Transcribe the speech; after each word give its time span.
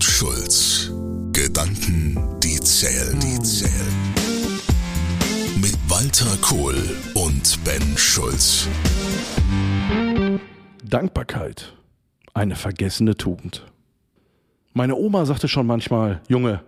und 0.00 0.04
Schulz. 0.04 0.90
Gedanken, 1.32 2.16
die 2.42 2.58
zählen, 2.60 3.20
die 3.20 3.38
zählen. 3.40 3.92
Mit 5.60 5.76
Walter 5.88 6.38
Kohl 6.40 6.74
und 7.14 7.62
Ben 7.64 7.82
Schulz. 7.98 8.66
Dankbarkeit. 10.82 11.76
Eine 12.32 12.56
vergessene 12.56 13.14
Tugend. 13.14 13.66
Meine 14.72 14.96
Oma 14.96 15.26
sagte 15.26 15.48
schon 15.48 15.66
manchmal, 15.66 16.22
Junge, 16.28 16.62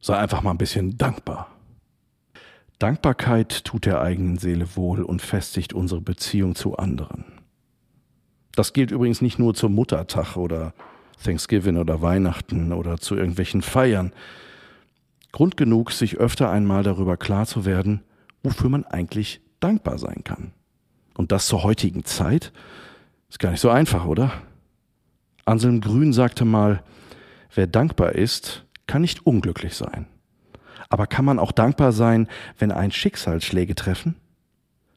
sei 0.00 0.16
einfach 0.16 0.42
mal 0.42 0.52
ein 0.52 0.58
bisschen 0.58 0.96
dankbar. 0.96 1.48
Dankbarkeit 2.78 3.64
tut 3.64 3.84
der 3.84 4.00
eigenen 4.00 4.38
Seele 4.38 4.76
wohl 4.76 5.02
und 5.02 5.22
festigt 5.22 5.72
unsere 5.72 6.00
Beziehung 6.00 6.54
zu 6.54 6.76
anderen. 6.76 7.24
Das 8.52 8.72
gilt 8.72 8.92
übrigens 8.92 9.22
nicht 9.22 9.40
nur 9.40 9.54
zum 9.54 9.74
Muttertag 9.74 10.36
oder 10.36 10.72
Thanksgiving 11.22 11.76
oder 11.76 12.02
Weihnachten 12.02 12.72
oder 12.72 12.98
zu 12.98 13.16
irgendwelchen 13.16 13.62
Feiern. 13.62 14.12
Grund 15.32 15.56
genug, 15.56 15.92
sich 15.92 16.18
öfter 16.18 16.50
einmal 16.50 16.82
darüber 16.82 17.16
klar 17.16 17.46
zu 17.46 17.64
werden, 17.64 18.02
wofür 18.42 18.70
man 18.70 18.84
eigentlich 18.84 19.40
dankbar 19.60 19.98
sein 19.98 20.22
kann. 20.24 20.52
Und 21.16 21.32
das 21.32 21.46
zur 21.46 21.62
heutigen 21.62 22.04
Zeit 22.04 22.52
ist 23.28 23.38
gar 23.38 23.50
nicht 23.50 23.60
so 23.60 23.70
einfach, 23.70 24.04
oder? 24.06 24.32
Anselm 25.44 25.80
Grün 25.80 26.12
sagte 26.12 26.44
mal, 26.44 26.82
wer 27.54 27.66
dankbar 27.66 28.12
ist, 28.12 28.64
kann 28.86 29.02
nicht 29.02 29.26
unglücklich 29.26 29.74
sein. 29.74 30.06
Aber 30.88 31.06
kann 31.06 31.24
man 31.24 31.38
auch 31.38 31.52
dankbar 31.52 31.92
sein, 31.92 32.28
wenn 32.58 32.70
ein 32.70 32.92
Schicksalsschläge 32.92 33.74
treffen? 33.74 34.16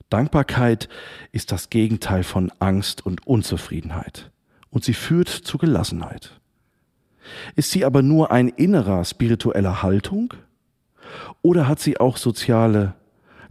Dankbarkeit 0.09 0.88
ist 1.31 1.52
das 1.52 1.70
Gegenteil 1.70 2.23
von 2.23 2.52
Angst 2.59 3.05
und 3.05 3.25
Unzufriedenheit 3.27 4.31
und 4.70 4.84
sie 4.84 4.94
führt 4.94 5.30
zu 5.30 5.57
Gelassenheit. 5.57 6.39
Ist 7.55 7.71
sie 7.71 7.85
aber 7.85 8.02
nur 8.02 8.31
ein 8.31 8.48
innerer 8.49 9.03
spiritueller 9.05 9.81
Haltung 9.83 10.33
oder 11.41 11.67
hat 11.67 11.80
sie 11.80 12.00
auch 12.00 12.17
soziale, 12.17 12.95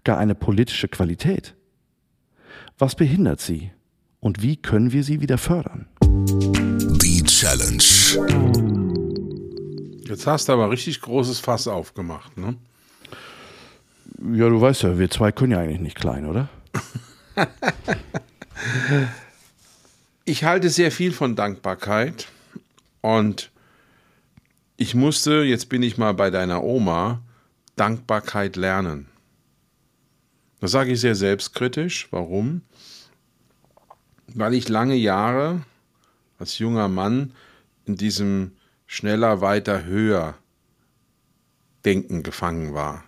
gar 0.05 0.19
eine 0.19 0.35
politische 0.35 0.89
Qualität? 0.89 1.55
Was 2.79 2.95
behindert 2.95 3.41
sie 3.41 3.73
und 4.21 4.43
wie 4.43 4.57
können 4.57 4.93
wir 4.93 5.03
sie 5.05 5.21
wieder 5.21 5.39
fördern? 5.39 5.87
Die 6.03 7.23
Challenge. 7.23 7.83
Jetzt 10.09 10.27
hast 10.27 10.49
du 10.49 10.53
aber 10.53 10.71
richtig 10.71 11.01
großes 11.01 11.41
Fass 11.41 11.67
aufgemacht, 11.67 12.37
ne? 12.37 12.57
Ja, 14.33 14.49
du 14.49 14.61
weißt 14.61 14.83
ja, 14.83 14.99
wir 14.99 15.11
zwei 15.11 15.33
können 15.33 15.53
ja 15.53 15.59
eigentlich 15.59 15.81
nicht 15.81 15.97
klein, 15.97 16.27
oder? 16.27 16.49
ich 20.27 20.45
halte 20.45 20.69
sehr 20.69 20.91
viel 20.91 21.13
von 21.13 21.37
Dankbarkeit 21.37 22.29
und 23.01 23.51
ich 24.77 24.95
musste, 24.95 25.43
jetzt 25.43 25.69
bin 25.71 25.83
ich 25.83 25.97
mal 25.97 26.13
bei 26.13 26.31
deiner 26.31 26.63
Oma, 26.63 27.23
Dankbarkeit 27.77 28.57
lernen. 28.57 29.09
Das 30.61 30.73
sage 30.73 30.93
ich 30.93 31.01
sehr 31.01 31.15
selbstkritisch. 31.15 32.09
Warum? 32.11 32.63
Weil 34.35 34.55
ich 34.55 34.69
lange 34.69 34.97
Jahre 34.97 35.63
als 36.39 36.59
junger 36.59 36.89
Mann 36.89 37.33
in 37.85 37.97
diesem 37.97 38.53
schneller, 38.87 39.41
weiter, 39.41 39.85
höher 39.85 40.35
Denken 41.85 42.25
gefangen 42.25 42.75
war. 42.75 43.05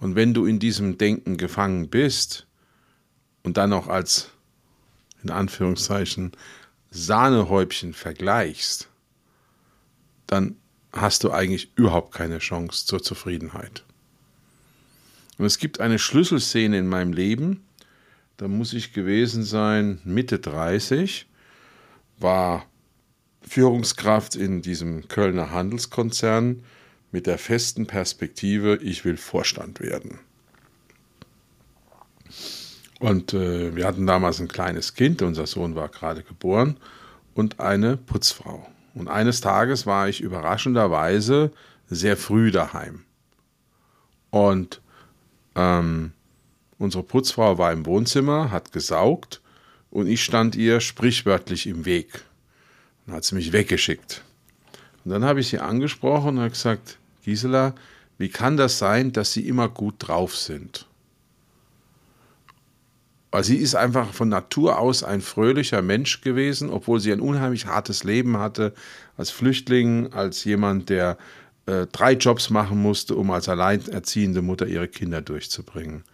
Und 0.00 0.16
wenn 0.16 0.34
du 0.34 0.46
in 0.46 0.58
diesem 0.58 0.98
Denken 0.98 1.36
gefangen 1.36 1.88
bist 1.88 2.46
und 3.44 3.56
dann 3.56 3.70
noch 3.70 3.86
als, 3.86 4.30
in 5.24 5.30
Anführungszeichen, 5.30 6.32
Sahnehäubchen 6.90 7.92
vergleichst, 7.92 8.88
dann 10.26 10.56
hast 10.92 11.24
du 11.24 11.32
eigentlich 11.32 11.72
überhaupt 11.74 12.14
keine 12.14 12.38
Chance 12.38 12.86
zur 12.86 13.02
Zufriedenheit. 13.02 13.84
Und 15.38 15.46
es 15.46 15.58
gibt 15.58 15.80
eine 15.80 15.98
Schlüsselszene 15.98 16.78
in 16.78 16.86
meinem 16.86 17.12
Leben, 17.12 17.64
da 18.36 18.48
muss 18.48 18.72
ich 18.72 18.92
gewesen 18.92 19.44
sein 19.44 20.00
Mitte 20.04 20.38
30, 20.38 21.26
war 22.18 22.66
Führungskraft 23.42 24.36
in 24.36 24.62
diesem 24.62 25.08
Kölner 25.08 25.50
Handelskonzern 25.50 26.64
mit 27.12 27.26
der 27.26 27.38
festen 27.38 27.86
Perspektive, 27.86 28.76
ich 28.82 29.04
will 29.04 29.16
Vorstand 29.16 29.80
werden. 29.80 30.18
Und 33.04 33.34
äh, 33.34 33.76
wir 33.76 33.86
hatten 33.86 34.06
damals 34.06 34.40
ein 34.40 34.48
kleines 34.48 34.94
Kind, 34.94 35.20
unser 35.20 35.46
Sohn 35.46 35.74
war 35.74 35.90
gerade 35.90 36.22
geboren, 36.22 36.78
und 37.34 37.60
eine 37.60 37.98
Putzfrau. 37.98 38.66
Und 38.94 39.08
eines 39.08 39.42
Tages 39.42 39.84
war 39.84 40.08
ich 40.08 40.22
überraschenderweise 40.22 41.52
sehr 41.86 42.16
früh 42.16 42.50
daheim. 42.50 43.04
Und 44.30 44.80
ähm, 45.54 46.12
unsere 46.78 47.02
Putzfrau 47.02 47.58
war 47.58 47.72
im 47.72 47.84
Wohnzimmer, 47.84 48.50
hat 48.50 48.72
gesaugt 48.72 49.42
und 49.90 50.06
ich 50.06 50.24
stand 50.24 50.56
ihr 50.56 50.80
sprichwörtlich 50.80 51.66
im 51.66 51.84
Weg. 51.84 52.22
Dann 53.04 53.16
hat 53.16 53.24
sie 53.24 53.34
mich 53.34 53.52
weggeschickt. 53.52 54.24
Und 55.04 55.10
dann 55.10 55.26
habe 55.26 55.40
ich 55.40 55.48
sie 55.48 55.58
angesprochen 55.58 56.38
und 56.38 56.48
gesagt, 56.48 56.96
Gisela, 57.22 57.74
wie 58.16 58.30
kann 58.30 58.56
das 58.56 58.78
sein, 58.78 59.12
dass 59.12 59.34
Sie 59.34 59.46
immer 59.46 59.68
gut 59.68 59.96
drauf 59.98 60.34
sind? 60.34 60.86
Weil 63.34 63.42
sie 63.42 63.56
ist 63.56 63.74
einfach 63.74 64.12
von 64.12 64.28
Natur 64.28 64.78
aus 64.78 65.02
ein 65.02 65.20
fröhlicher 65.20 65.82
Mensch 65.82 66.20
gewesen, 66.20 66.70
obwohl 66.70 67.00
sie 67.00 67.12
ein 67.12 67.18
unheimlich 67.18 67.66
hartes 67.66 68.04
Leben 68.04 68.36
hatte, 68.36 68.72
als 69.16 69.30
Flüchtling, 69.30 70.12
als 70.12 70.44
jemand, 70.44 70.88
der 70.88 71.18
äh, 71.66 71.88
drei 71.90 72.12
Jobs 72.12 72.48
machen 72.50 72.80
musste, 72.80 73.16
um 73.16 73.32
als 73.32 73.48
alleinerziehende 73.48 74.40
Mutter 74.40 74.68
ihre 74.68 74.86
Kinder 74.86 75.20
durchzubringen. 75.20 76.04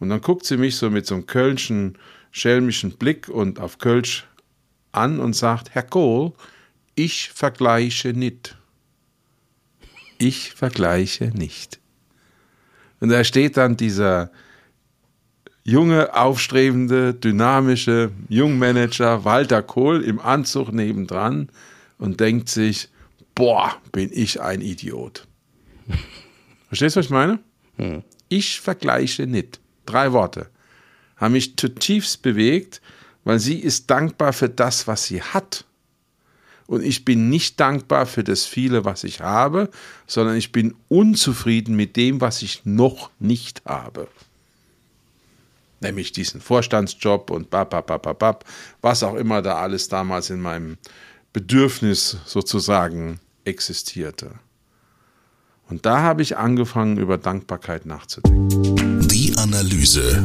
Und 0.00 0.08
dann 0.08 0.20
guckt 0.20 0.46
sie 0.46 0.56
mich 0.56 0.74
so 0.74 0.90
mit 0.90 1.06
so 1.06 1.14
einem 1.14 1.26
kölschen, 1.26 1.96
schelmischen 2.32 2.90
Blick 2.96 3.28
und 3.28 3.60
auf 3.60 3.78
Kölsch 3.78 4.26
an 4.90 5.20
und 5.20 5.34
sagt, 5.34 5.76
Herr 5.76 5.84
Kohl, 5.84 6.32
ich 6.96 7.30
vergleiche 7.30 8.14
nicht. 8.14 8.58
Ich 10.18 10.54
vergleiche 10.54 11.26
nicht. 11.26 11.78
Und 12.98 13.10
da 13.10 13.22
steht 13.22 13.56
dann 13.56 13.76
dieser 13.76 14.32
junge, 15.68 16.14
aufstrebende, 16.14 17.12
dynamische 17.12 18.10
Jungmanager 18.30 19.26
Walter 19.26 19.62
Kohl 19.62 20.02
im 20.02 20.18
Anzug 20.18 20.72
nebendran 20.72 21.50
und 21.98 22.20
denkt 22.20 22.48
sich, 22.48 22.88
boah, 23.34 23.76
bin 23.92 24.08
ich 24.10 24.40
ein 24.40 24.62
Idiot. 24.62 25.26
Verstehst 26.68 26.96
du, 26.96 27.00
was 27.00 27.06
ich 27.06 27.10
meine? 27.10 27.40
Hm. 27.76 28.02
Ich 28.30 28.62
vergleiche 28.62 29.26
nicht. 29.26 29.60
Drei 29.84 30.12
Worte. 30.12 30.48
Haben 31.16 31.32
mich 31.32 31.58
zutiefst 31.58 32.22
bewegt, 32.22 32.80
weil 33.24 33.38
sie 33.38 33.58
ist 33.58 33.90
dankbar 33.90 34.32
für 34.32 34.48
das, 34.48 34.86
was 34.86 35.04
sie 35.04 35.20
hat. 35.20 35.66
Und 36.66 36.82
ich 36.82 37.04
bin 37.04 37.28
nicht 37.28 37.60
dankbar 37.60 38.06
für 38.06 38.24
das 38.24 38.46
viele, 38.46 38.86
was 38.86 39.04
ich 39.04 39.20
habe, 39.20 39.68
sondern 40.06 40.36
ich 40.36 40.50
bin 40.50 40.74
unzufrieden 40.88 41.76
mit 41.76 41.96
dem, 41.96 42.22
was 42.22 42.40
ich 42.40 42.62
noch 42.64 43.10
nicht 43.18 43.62
habe 43.66 44.08
nämlich 45.80 46.12
diesen 46.12 46.40
Vorstandsjob 46.40 47.30
und 47.30 47.50
bababababab, 47.50 48.44
was 48.80 49.02
auch 49.02 49.14
immer 49.14 49.42
da 49.42 49.56
alles 49.56 49.88
damals 49.88 50.30
in 50.30 50.40
meinem 50.40 50.78
Bedürfnis 51.32 52.18
sozusagen 52.24 53.20
existierte. 53.44 54.32
Und 55.68 55.84
da 55.84 56.00
habe 56.00 56.22
ich 56.22 56.36
angefangen, 56.36 56.96
über 56.96 57.18
Dankbarkeit 57.18 57.84
nachzudenken. 57.84 59.06
Die 59.08 59.34
Analyse. 59.36 60.24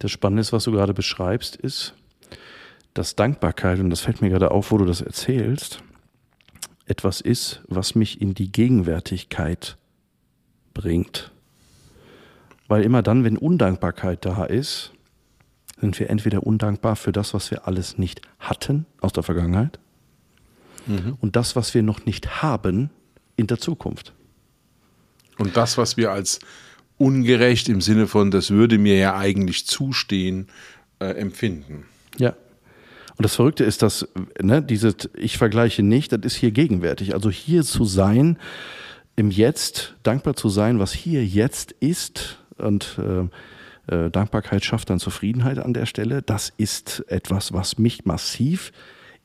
Das 0.00 0.10
Spannende 0.10 0.40
ist, 0.40 0.52
was 0.52 0.64
du 0.64 0.72
gerade 0.72 0.94
beschreibst, 0.94 1.56
ist, 1.56 1.94
dass 2.94 3.14
Dankbarkeit, 3.14 3.78
und 3.78 3.90
das 3.90 4.00
fällt 4.00 4.20
mir 4.20 4.30
gerade 4.30 4.50
auf, 4.50 4.72
wo 4.72 4.78
du 4.78 4.84
das 4.84 5.00
erzählst, 5.00 5.82
etwas 6.86 7.20
ist, 7.20 7.60
was 7.68 7.94
mich 7.94 8.20
in 8.20 8.34
die 8.34 8.50
Gegenwärtigkeit 8.50 9.76
bringt. 10.74 11.30
Weil 12.70 12.84
immer 12.84 13.02
dann, 13.02 13.24
wenn 13.24 13.36
Undankbarkeit 13.36 14.24
da 14.24 14.44
ist, 14.44 14.92
sind 15.80 15.98
wir 15.98 16.08
entweder 16.08 16.44
undankbar 16.46 16.94
für 16.94 17.10
das, 17.10 17.34
was 17.34 17.50
wir 17.50 17.66
alles 17.66 17.98
nicht 17.98 18.22
hatten 18.38 18.86
aus 19.00 19.12
der 19.12 19.24
Vergangenheit 19.24 19.80
mhm. 20.86 21.16
und 21.20 21.34
das, 21.34 21.56
was 21.56 21.74
wir 21.74 21.82
noch 21.82 22.06
nicht 22.06 22.42
haben 22.42 22.90
in 23.34 23.48
der 23.48 23.58
Zukunft. 23.58 24.12
Und 25.36 25.56
das, 25.56 25.78
was 25.78 25.96
wir 25.96 26.12
als 26.12 26.38
ungerecht 26.96 27.68
im 27.68 27.80
Sinne 27.80 28.06
von, 28.06 28.30
das 28.30 28.52
würde 28.52 28.78
mir 28.78 28.96
ja 28.98 29.16
eigentlich 29.16 29.66
zustehen, 29.66 30.46
äh, 31.00 31.06
empfinden. 31.06 31.86
Ja. 32.18 32.36
Und 33.16 33.24
das 33.24 33.34
Verrückte 33.34 33.64
ist, 33.64 33.82
dass, 33.82 34.06
ne, 34.40 34.62
dieses 34.62 34.94
Ich 35.14 35.38
vergleiche 35.38 35.82
nicht, 35.82 36.12
das 36.12 36.20
ist 36.22 36.36
hier 36.36 36.52
gegenwärtig. 36.52 37.14
Also 37.14 37.32
hier 37.32 37.64
zu 37.64 37.84
sein, 37.84 38.38
im 39.16 39.32
Jetzt, 39.32 39.96
dankbar 40.04 40.36
zu 40.36 40.48
sein, 40.48 40.78
was 40.78 40.92
hier 40.92 41.26
jetzt 41.26 41.72
ist, 41.72 42.39
und 42.60 42.98
äh, 42.98 43.28
äh, 43.90 44.10
Dankbarkeit 44.10 44.64
schafft 44.64 44.90
dann 44.90 45.00
Zufriedenheit 45.00 45.58
an 45.58 45.74
der 45.74 45.86
Stelle. 45.86 46.22
Das 46.22 46.52
ist 46.56 47.04
etwas, 47.08 47.52
was 47.52 47.78
mich 47.78 48.04
massiv 48.04 48.72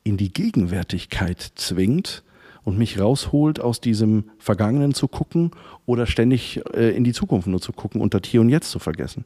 in 0.04 0.18
die 0.18 0.32
Gegenwärtigkeit 0.32 1.52
zwingt 1.56 2.24
und 2.64 2.78
mich 2.78 3.00
rausholt, 3.00 3.60
aus 3.60 3.80
diesem 3.80 4.32
Vergangenen 4.40 4.94
zu 4.94 5.08
gucken 5.08 5.52
oder 5.86 6.08
ständig 6.08 6.62
äh, 6.74 6.96
in 6.96 7.04
die 7.04 7.14
Zukunft 7.14 7.48
nur 7.48 7.62
zu 7.62 7.74
gucken 7.74 8.02
und 8.02 8.14
das 8.14 8.22
Hier 8.26 8.42
und 8.42 8.50
Jetzt 8.50 8.72
zu 8.72 8.80
vergessen. 8.80 9.26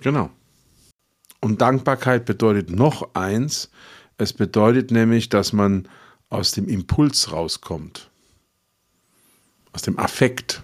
Genau. 0.00 0.30
Und 1.40 1.60
Dankbarkeit 1.60 2.24
bedeutet 2.24 2.70
noch 2.70 3.14
eins. 3.14 3.70
Es 4.16 4.32
bedeutet 4.32 4.92
nämlich, 4.92 5.28
dass 5.28 5.52
man 5.52 5.88
aus 6.30 6.52
dem 6.52 6.68
Impuls 6.68 7.32
rauskommt. 7.32 8.10
Aus 9.72 9.82
dem 9.82 9.98
Affekt. 9.98 10.62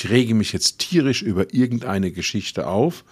Ich 0.00 0.08
rege 0.08 0.32
mich 0.32 0.54
jetzt 0.54 0.78
tierisch 0.78 1.20
über 1.20 1.52
irgendeine 1.52 2.10
Geschichte 2.10 2.66
auf, 2.66 3.04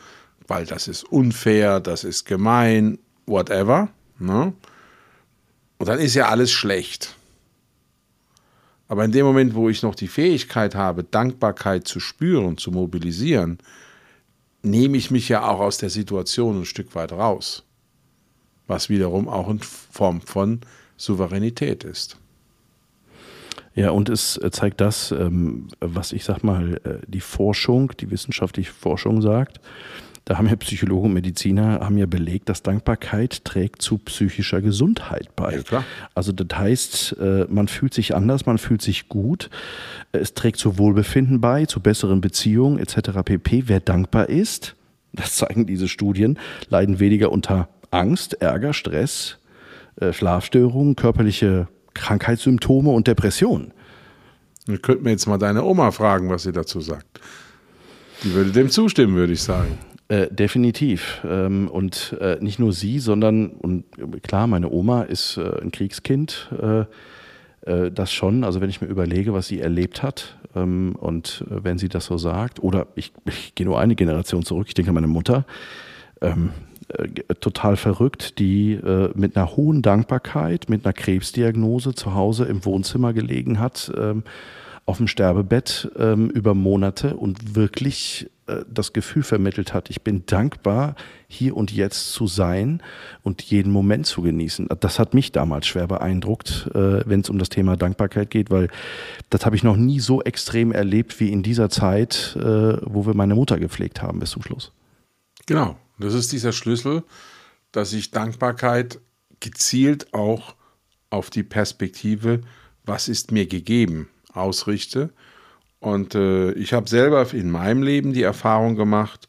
weil 0.47 0.65
das 0.65 0.89
ist 0.89 1.05
unfair, 1.05 1.81
das 1.81 2.03
ist 2.03 2.25
gemein, 2.25 2.99
whatever. 3.27 3.91
Ne? 4.19 4.55
Und 5.77 5.87
dann 5.87 5.99
ist 5.99 6.15
ja 6.15 6.31
alles 6.31 6.51
schlecht. 6.51 7.15
Aber 8.89 9.05
in 9.05 9.13
dem 9.13 9.27
Moment, 9.27 9.55
wo 9.55 9.69
ich 9.69 9.83
noch 9.83 9.95
die 9.95 10.09
Fähigkeit 10.09 10.75
habe, 10.75 11.05
Dankbarkeit 11.05 11.87
zu 11.87 12.01
spüren, 12.01 12.57
zu 12.57 12.71
mobilisieren, 12.71 13.59
nehme 14.63 14.97
ich 14.97 15.11
mich 15.11 15.29
ja 15.29 15.47
auch 15.47 15.61
aus 15.61 15.77
der 15.77 15.91
Situation 15.91 16.63
ein 16.63 16.65
Stück 16.65 16.95
weit 16.95 17.13
raus. 17.13 17.65
Was 18.67 18.89
wiederum 18.89 19.29
auch 19.29 19.51
in 19.51 19.59
Form 19.59 20.23
von 20.23 20.63
Souveränität 20.97 21.85
ist. 21.85 22.17
Ja, 23.79 23.91
und 23.91 24.09
es 24.09 24.37
äh, 24.39 24.51
zeigt 24.51 24.81
das, 24.81 25.13
ähm, 25.13 25.69
was 25.79 26.13
ich 26.13 26.25
sag 26.25 26.43
mal, 26.43 26.81
äh, 26.83 27.07
die 27.07 27.21
Forschung, 27.21 27.93
die 28.01 28.11
wissenschaftliche 28.11 28.73
Forschung 28.73 29.23
sagt, 29.23 29.61
da 30.25 30.37
haben 30.37 30.49
ja 30.49 30.57
Psychologen 30.57 31.07
und 31.07 31.13
Mediziner 31.15 31.79
haben 31.81 31.97
ja 31.97 32.07
belegt, 32.07 32.49
dass 32.49 32.65
Dankbarkeit 32.65 33.45
trägt 33.45 33.81
zu 33.81 33.99
psychischer 33.99 34.61
Gesundheit 34.61 35.35
bei. 35.37 35.63
Ja. 35.71 35.85
Also 36.15 36.33
das 36.33 36.59
heißt, 36.59 37.17
äh, 37.21 37.47
man 37.49 37.69
fühlt 37.69 37.95
sich 37.95 38.17
anders, 38.17 38.47
man 38.47 38.59
fühlt 38.59 38.83
sich 38.83 39.09
gut. 39.09 39.49
Es 40.11 40.35
trägt 40.35 40.59
zu 40.59 40.77
Wohlbefinden 40.77 41.41
bei, 41.41 41.65
zu 41.65 41.79
besseren 41.81 42.21
Beziehungen 42.21 42.81
etc. 42.81 43.23
pp. 43.25 43.65
Wer 43.69 43.81
dankbar 43.81 44.29
ist, 44.29 44.75
das 45.13 45.37
zeigen 45.37 45.67
diese 45.67 45.87
Studien, 45.87 46.39
leiden 46.69 46.99
weniger 46.99 47.31
unter 47.31 47.69
Angst, 47.93 48.35
Ärger, 48.43 48.75
Stress, 48.75 49.39
Schlafstörungen, 50.13 50.95
körperliche 50.95 51.69
Krankheitssymptome 51.99 52.91
und 52.91 53.07
Depressionen. 53.07 53.73
Wir 54.67 54.79
könnten 54.79 55.09
jetzt 55.09 55.27
mal 55.27 55.39
deine 55.39 55.65
Oma 55.65 55.91
fragen, 55.91 56.29
was 56.31 56.43
sie 56.43 56.53
dazu 56.53 56.81
sagt. 56.81 57.21
Die 58.23 58.33
würde 58.35 58.51
dem 58.51 58.71
zustimmen, 58.71 59.15
würde 59.15 59.33
ich 59.33 59.43
sagen. 59.43 59.79
Äh, 60.09 60.29
definitiv. 60.31 61.21
Ähm, 61.25 61.69
und 61.69 62.17
äh, 62.21 62.39
nicht 62.41 62.59
nur 62.59 62.73
sie, 62.73 62.99
sondern, 62.99 63.51
und 63.51 63.85
klar, 64.23 64.47
meine 64.47 64.71
Oma 64.71 65.03
ist 65.03 65.37
äh, 65.37 65.61
ein 65.63 65.71
Kriegskind, 65.71 66.51
äh, 66.61 66.85
äh, 67.71 67.91
das 67.91 68.13
schon. 68.13 68.45
Also 68.45 68.61
wenn 68.61 68.71
ich 68.71 68.81
mir 68.81 68.89
überlege, 68.89 69.33
was 69.33 69.49
sie 69.49 69.61
erlebt 69.61 70.03
hat 70.03 70.39
ähm, 70.57 70.97
und 70.99 71.45
äh, 71.51 71.63
wenn 71.63 71.79
sie 71.79 71.89
das 71.89 72.07
so 72.07 72.19
sagt, 72.19 72.63
oder 72.63 72.87
ich, 72.95 73.13
ich 73.27 73.55
gehe 73.55 73.67
nur 73.67 73.79
eine 73.79 73.95
Generation 73.95 74.45
zurück, 74.45 74.67
ich 74.69 74.75
denke 74.75 74.91
an 74.91 74.95
meine 74.95 75.07
Mutter, 75.09 75.45
ähm, 76.21 76.51
total 77.41 77.77
verrückt, 77.77 78.39
die 78.39 78.81
mit 79.15 79.37
einer 79.37 79.57
hohen 79.57 79.83
Dankbarkeit, 79.83 80.71
mit 80.71 80.85
einer 80.85 80.93
Krebsdiagnose 80.93 81.95
zu 81.95 82.15
Hause 82.15 82.45
im 82.45 82.65
Wohnzimmer 82.65 83.13
gelegen 83.13 83.59
hat, 83.59 83.93
ähm, 83.97 84.23
auf 84.89 84.97
dem 84.97 85.07
Sterbebett 85.07 85.91
ähm, 85.99 86.31
über 86.31 86.55
Monate 86.55 87.15
und 87.15 87.55
wirklich 87.55 88.31
äh, 88.47 88.65
das 88.73 88.95
Gefühl 88.95 89.23
vermittelt 89.23 89.75
hat, 89.75 89.91
ich 89.91 90.01
bin 90.01 90.25
dankbar, 90.25 90.97
hier 91.27 91.55
und 91.55 91.71
jetzt 91.71 92.13
zu 92.13 92.27
sein 92.27 92.83
und 93.23 93.43
jeden 93.43 93.71
Moment 93.71 94.07
zu 94.07 94.23
genießen. 94.23 94.67
Das 94.81 94.99
hat 94.99 95.13
mich 95.13 95.31
damals 95.31 95.67
schwer 95.67 95.87
beeindruckt, 95.87 96.71
äh, 96.75 97.07
wenn 97.07 97.21
es 97.21 97.29
um 97.29 97.39
das 97.39 97.51
Thema 97.51 97.77
Dankbarkeit 97.77 98.31
geht, 98.31 98.51
weil 98.51 98.69
das 99.29 99.45
habe 99.45 99.57
ich 99.57 99.63
noch 99.63 99.77
nie 99.77 100.01
so 100.01 100.23
extrem 100.23 100.73
erlebt 100.73 101.21
wie 101.21 101.31
in 101.31 101.43
dieser 101.43 101.69
Zeit, 101.69 102.35
äh, 102.41 102.79
wo 102.83 103.05
wir 103.05 103.13
meine 103.13 103.35
Mutter 103.35 103.59
gepflegt 103.59 104.01
haben 104.01 104.21
bis 104.21 104.31
zum 104.31 104.43
Schluss. 104.43 104.73
Genau, 105.45 105.77
das 105.99 106.15
ist 106.15 106.33
dieser 106.33 106.53
Schlüssel, 106.53 107.03
dass 107.73 107.93
ich 107.93 108.11
Dankbarkeit 108.11 109.01
gezielt 109.41 110.13
auch 110.15 110.55
auf 111.11 111.31
die 111.31 111.43
Perspektive, 111.43 112.43
was 112.85 113.09
ist 113.09 113.33
mir 113.33 113.47
gegeben, 113.47 114.09
ausrichte. 114.33 115.11
Und 115.81 116.15
äh, 116.15 116.53
ich 116.53 116.73
habe 116.73 116.89
selber 116.89 117.33
in 117.33 117.51
meinem 117.51 117.83
Leben 117.83 118.13
die 118.13 118.23
Erfahrung 118.23 118.75
gemacht, 118.75 119.29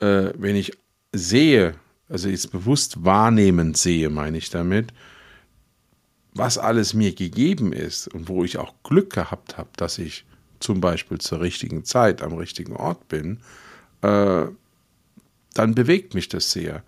äh, 0.00 0.30
wenn 0.36 0.56
ich 0.56 0.72
sehe, 1.12 1.74
also 2.08 2.28
jetzt 2.28 2.52
bewusst 2.52 3.04
wahrnehmend 3.04 3.76
sehe, 3.76 4.08
meine 4.10 4.38
ich 4.38 4.50
damit, 4.50 4.92
was 6.32 6.58
alles 6.58 6.94
mir 6.94 7.12
gegeben 7.12 7.72
ist 7.72 8.06
und 8.08 8.28
wo 8.28 8.44
ich 8.44 8.58
auch 8.58 8.74
Glück 8.84 9.12
gehabt 9.12 9.58
habe, 9.58 9.70
dass 9.76 9.98
ich 9.98 10.24
zum 10.60 10.80
Beispiel 10.80 11.18
zur 11.18 11.40
richtigen 11.40 11.84
Zeit 11.84 12.22
am 12.22 12.34
richtigen 12.34 12.76
Ort 12.76 13.08
bin, 13.08 13.40
äh, 14.02 14.46
dann 15.54 15.74
bewegt 15.74 16.14
mich 16.14 16.28
das 16.28 16.50
sehr. 16.52 16.82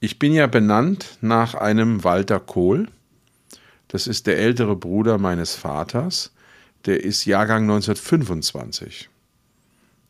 Ich 0.00 0.18
bin 0.18 0.32
ja 0.32 0.46
benannt 0.46 1.18
nach 1.20 1.54
einem 1.54 2.04
Walter 2.04 2.40
Kohl. 2.40 2.88
Das 3.88 4.06
ist 4.06 4.26
der 4.26 4.38
ältere 4.38 4.76
Bruder 4.76 5.18
meines 5.18 5.54
Vaters 5.54 6.32
der 6.86 7.02
ist 7.02 7.24
Jahrgang 7.24 7.64
1925. 7.64 9.10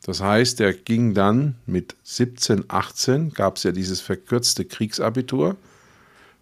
Das 0.05 0.21
heißt, 0.21 0.61
der 0.61 0.73
ging 0.75 1.15
dann 1.15 1.57
mit 1.67 1.97
17, 2.05 2.65
18, 2.69 3.33
gab 3.33 3.57
es 3.57 3.65
ja 3.65 3.73
dieses 3.73 4.01
verkürzte 4.01 4.65
Kriegsabitur, 4.65 5.57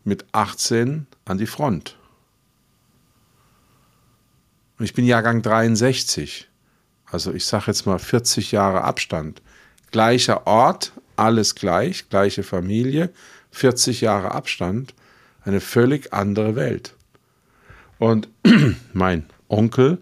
mit 0.02 0.26
18 0.32 1.06
an 1.24 1.38
die 1.38 1.46
Front. 1.46 1.96
Und 4.78 4.84
ich 4.84 4.92
bin 4.92 5.06
Jahrgang 5.06 5.40
63. 5.40 6.48
Also 7.06 7.32
ich 7.32 7.46
sage 7.46 7.66
jetzt 7.68 7.86
mal 7.86 7.98
40 7.98 8.52
Jahre 8.52 8.82
Abstand. 8.82 9.40
Gleicher 9.92 10.46
Ort, 10.46 10.92
alles 11.16 11.55
gleich, 11.55 12.08
gleiche 12.08 12.43
Familie, 12.43 13.11
40 13.50 14.00
Jahre 14.00 14.32
Abstand, 14.32 14.94
eine 15.44 15.61
völlig 15.61 16.12
andere 16.12 16.56
Welt. 16.56 16.94
Und 17.99 18.28
mein 18.93 19.26
Onkel 19.49 19.99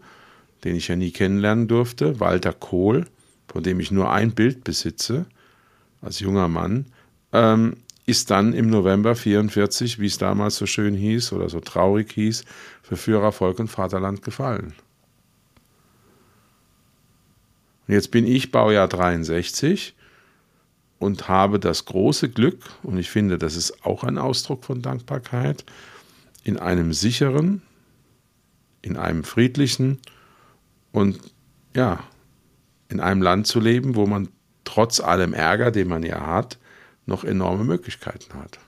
den 0.65 0.77
ich 0.77 0.89
ja 0.89 0.97
nie 0.97 1.11
kennenlernen 1.11 1.69
durfte, 1.69 2.21
Walter 2.21 2.53
Kohl, 2.53 3.07
von 3.49 3.63
dem 3.63 3.81
ich 3.81 3.91
nur 3.91 4.11
ein 4.13 4.33
Bild 4.33 4.65
besitze, 4.65 5.27
als 6.01 6.21
junger 6.21 6.49
Mann, 6.49 6.87
ähm, 7.33 7.77
ist 8.07 8.31
dann 8.31 8.53
im 8.53 8.69
November 8.69 9.15
44, 9.15 10.01
wie 10.01 10.07
es 10.07 10.19
damals 10.19 10.57
so 10.57 10.67
schön 10.67 10.95
hieß 10.95 11.33
oder 11.33 11.49
so 11.49 11.61
traurig 11.61 12.13
hieß, 12.13 12.45
für 12.83 12.97
Führer, 12.97 13.33
Volk 13.33 13.59
und 13.61 13.69
Vaterland 13.69 14.23
gefallen. 14.23 14.75
Und 17.87 17.95
jetzt 17.95 18.11
bin 18.11 18.27
ich 18.27 18.51
Baujahr 18.51 18.89
63 18.89 19.95
und 21.03 21.27
habe 21.27 21.59
das 21.59 21.85
große 21.85 22.29
Glück, 22.29 22.61
und 22.85 22.97
ich 22.97 23.11
finde, 23.11 23.37
das 23.37 23.57
ist 23.57 23.85
auch 23.85 24.05
ein 24.05 24.19
Ausdruck 24.19 24.65
von 24.65 24.83
Dankbarkeit, 24.83 25.65
in 26.45 26.59
einem 26.59 26.93
sicheren, 26.93 27.61
in 28.83 28.97
einem 28.97 29.25
friedlichen 29.25 29.99
und 30.93 31.19
ja, 31.75 32.05
in 32.89 33.01
einem 33.01 33.21
Land 33.21 33.49
zu 33.49 33.59
leben, 33.59 33.97
wo 33.97 34.07
man 34.07 34.29
trotz 34.63 35.01
allem 35.01 35.35
Ärger, 35.35 35.73
den 35.73 35.89
man 35.89 36.05
ja 36.05 36.25
hat, 36.25 36.59
noch 37.05 37.25
enorme 37.25 37.65
Möglichkeiten 37.65 38.35
hat. 38.35 38.61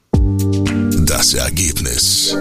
Das 1.07 1.35
Ergebnis. 1.35 2.37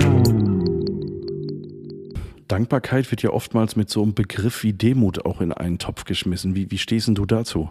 Dankbarkeit 2.47 3.11
wird 3.11 3.21
ja 3.21 3.29
oftmals 3.29 3.75
mit 3.75 3.91
so 3.91 4.01
einem 4.01 4.15
Begriff 4.15 4.63
wie 4.63 4.73
Demut 4.73 5.23
auch 5.23 5.39
in 5.39 5.51
einen 5.51 5.77
Topf 5.77 6.05
geschmissen. 6.05 6.55
Wie, 6.55 6.71
wie 6.71 6.79
stehst 6.79 7.09
du 7.09 7.25
dazu? 7.27 7.69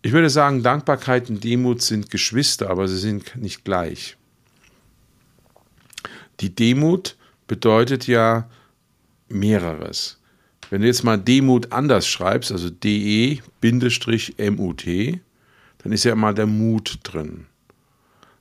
Ich 0.00 0.12
würde 0.12 0.30
sagen, 0.30 0.62
Dankbarkeit 0.62 1.28
und 1.28 1.42
Demut 1.42 1.82
sind 1.82 2.10
Geschwister, 2.10 2.70
aber 2.70 2.86
sie 2.86 2.98
sind 2.98 3.34
nicht 3.36 3.64
gleich. 3.64 4.16
Die 6.40 6.54
Demut 6.54 7.16
bedeutet 7.48 8.06
ja, 8.06 8.48
mehreres. 9.28 10.18
Wenn 10.70 10.82
du 10.82 10.86
jetzt 10.86 11.02
mal 11.02 11.16
Demut 11.16 11.72
anders 11.72 12.06
schreibst, 12.06 12.52
also 12.52 12.70
DE-MUT, 12.70 13.40
dann 15.78 15.92
ist 15.92 16.04
ja 16.04 16.12
immer 16.12 16.34
der 16.34 16.46
Mut 16.46 16.98
drin. 17.02 17.46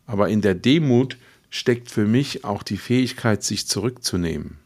Aber 0.05 0.29
in 0.29 0.41
der 0.41 0.55
Demut 0.55 1.17
steckt 1.49 1.89
für 1.89 2.05
mich 2.05 2.43
auch 2.43 2.63
die 2.63 2.77
Fähigkeit, 2.77 3.43
sich 3.43 3.67
zurückzunehmen. 3.67 4.59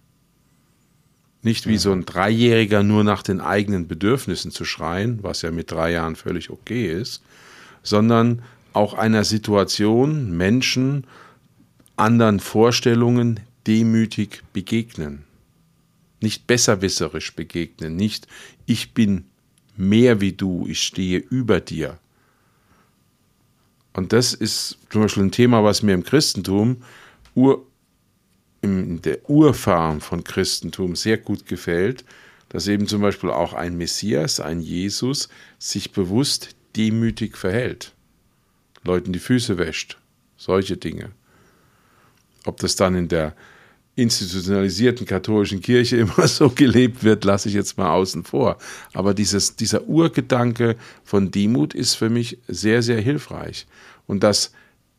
Nicht 1.44 1.68
wie 1.68 1.78
so 1.78 1.92
ein 1.92 2.06
Dreijähriger 2.06 2.84
nur 2.84 3.04
nach 3.04 3.24
den 3.24 3.42
eigenen 3.42 3.88
Bedürfnissen 3.88 4.52
zu 4.52 4.64
schreien, 4.64 5.20
was 5.24 5.42
ja 5.42 5.52
mit 5.52 5.72
drei 5.72 5.92
Jahren 5.92 6.16
völlig 6.16 6.50
okay 6.50 6.92
ist, 6.92 7.24
sondern 7.82 8.44
auch 8.74 8.94
einer 8.94 9.24
Situation, 9.24 10.38
Menschen, 10.38 11.06
anderen 11.96 12.40
Vorstellungen 12.40 13.40
demütig 13.68 14.44
begegnen. 14.54 15.24
Nicht 16.22 16.46
besserwisserisch 16.46 17.36
begegnen, 17.36 17.96
nicht 17.96 18.28
ich 18.68 18.94
bin 18.94 19.26
mehr 19.76 20.22
wie 20.22 20.34
du, 20.34 20.68
ich 20.68 20.84
stehe 20.84 21.18
über 21.18 21.60
dir, 21.60 21.98
Und 23.94 24.14
das 24.14 24.34
ist 24.34 24.78
zum 24.90 25.02
Beispiel 25.02 25.24
ein 25.24 25.32
Thema, 25.32 25.64
was 25.64 25.84
mir 25.84 25.94
im 25.94 26.04
Christentum, 26.04 26.84
Ur, 27.34 27.66
in 28.62 29.02
der 29.02 29.30
Urform 29.30 30.02
von 30.02 30.24
Christentum 30.24 30.96
sehr 30.96 31.18
gut 31.18 31.46
gefällt, 31.46 32.06
dass 32.50 32.68
eben 32.68 32.88
zum 32.88 33.02
Beispiel 33.02 33.30
auch 33.30 33.54
ein 33.54 33.78
Messias, 33.78 34.40
ein 34.40 34.60
Jesus, 34.60 35.30
sich 35.58 35.92
bewusst 35.92 36.56
demütig 36.76 37.38
verhält, 37.38 37.94
Leuten 38.84 39.14
die 39.14 39.20
Füße 39.20 39.58
wäscht, 39.58 39.98
solche 40.38 40.78
Dinge. 40.78 41.12
Ob 42.46 42.60
das 42.60 42.76
dann 42.76 42.96
in 42.96 43.08
der 43.08 43.36
institutionalisierten 43.96 45.06
katholischen 45.06 45.62
Kirche 45.62 45.98
immer 45.98 46.28
so 46.28 46.50
gelebt 46.50 47.04
wird, 47.04 47.24
lasse 47.24 47.50
ich 47.50 47.56
jetzt 47.56 47.78
mal 47.78 47.92
außen 47.92 48.24
vor. 48.24 48.58
Aber 48.94 49.14
dieses, 49.14 49.56
dieser 49.56 49.88
Urgedanke 49.88 50.76
von 51.04 51.32
Demut 51.32 51.74
ist 51.74 51.96
für 51.96 52.10
mich 52.10 52.38
sehr, 52.48 52.82
sehr 52.82 53.02
hilfreich. 53.02 53.68
Und 54.08 54.24
dass 54.24 54.52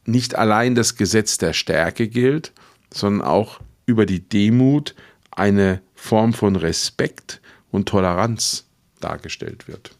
nicht 0.04 0.34
allein 0.34 0.74
das 0.74 0.96
Gesetz 0.96 1.38
der 1.38 1.52
Stärke 1.52 2.08
gilt, 2.08 2.52
sondern 2.94 3.26
auch 3.26 3.60
über 3.86 4.06
die 4.06 4.28
Demut 4.28 4.94
eine 5.30 5.80
Form 5.94 6.32
von 6.32 6.56
Respekt 6.56 7.40
und 7.70 7.88
Toleranz 7.88 8.68
dargestellt 9.00 9.68
wird. 9.68 9.92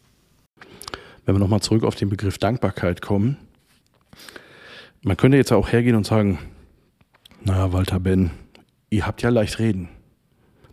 Wenn 1.24 1.34
wir 1.34 1.40
nochmal 1.40 1.60
zurück 1.60 1.84
auf 1.84 1.94
den 1.94 2.08
Begriff 2.08 2.38
Dankbarkeit 2.38 3.02
kommen, 3.02 3.36
man 5.02 5.16
könnte 5.16 5.36
jetzt 5.36 5.52
auch 5.52 5.70
hergehen 5.70 5.96
und 5.96 6.06
sagen, 6.06 6.38
na, 7.44 7.72
Walter 7.72 7.98
Ben, 7.98 8.30
ihr 8.90 9.06
habt 9.06 9.22
ja 9.22 9.30
leicht 9.30 9.58
reden. 9.58 9.88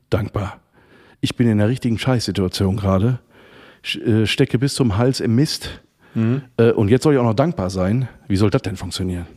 Dankbar. 0.09 0.59
Ich 1.21 1.35
bin 1.35 1.47
in 1.47 1.57
der 1.57 1.67
richtigen 1.67 1.97
Scheißsituation 1.97 2.77
gerade, 2.77 3.19
äh, 3.83 4.25
stecke 4.25 4.59
bis 4.59 4.75
zum 4.75 4.97
Hals 4.97 5.19
im 5.19 5.35
Mist 5.35 5.81
mhm. 6.13 6.43
Äh, 6.57 6.71
und 6.71 6.89
jetzt 6.89 7.03
soll 7.03 7.13
ich 7.13 7.19
auch 7.19 7.23
noch 7.23 7.33
dankbar 7.33 7.69
sein. 7.69 8.07
Wie 8.27 8.37
soll 8.37 8.49
das 8.49 8.61
denn 8.61 8.75
funktionieren? 8.75 9.27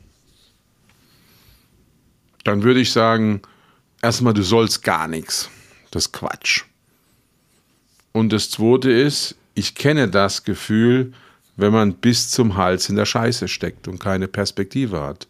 Dann 2.45 2.63
würde 2.63 2.81
ich 2.81 2.93
sagen, 2.93 3.43
erstmal, 4.01 4.35
du 4.35 4.43
sollst 4.43 4.83
gar 4.83 5.09
nichts. 5.09 5.51
Das 5.91 6.07
ist 6.07 6.13
Quatsch. 6.13 6.65
Und 8.13 8.33
das 8.33 8.51
Zweite 8.51 8.91
ist, 8.91 9.37
ich 9.55 9.75
kenne 9.75 10.09
das 10.09 10.45
Gefühl, 10.45 11.13
wenn 11.57 11.73
man 11.73 11.95
bis 11.95 12.31
zum 12.31 12.57
Hals 12.57 12.89
in 12.89 12.97
der 12.97 13.07
Scheiße 13.07 13.49
steckt 13.49 13.89
und 13.89 13.99
keine 13.99 14.29
Perspektive 14.29 15.03
hat. 15.03 15.29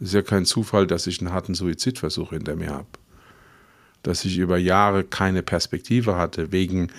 Es 0.00 0.08
ist 0.08 0.14
ja 0.14 0.22
kein 0.22 0.44
Zufall, 0.44 0.86
dass 0.86 1.06
ich 1.06 1.20
einen 1.20 1.32
harten 1.32 1.54
Suizidversuch 1.54 2.30
hinter 2.30 2.56
mir 2.56 2.70
habe. 2.70 2.88
Dass 4.02 4.24
ich 4.24 4.38
über 4.38 4.58
Jahre 4.58 5.04
keine 5.04 5.42
Perspektive 5.42 6.16
hatte, 6.16 6.52
wegen 6.52 6.90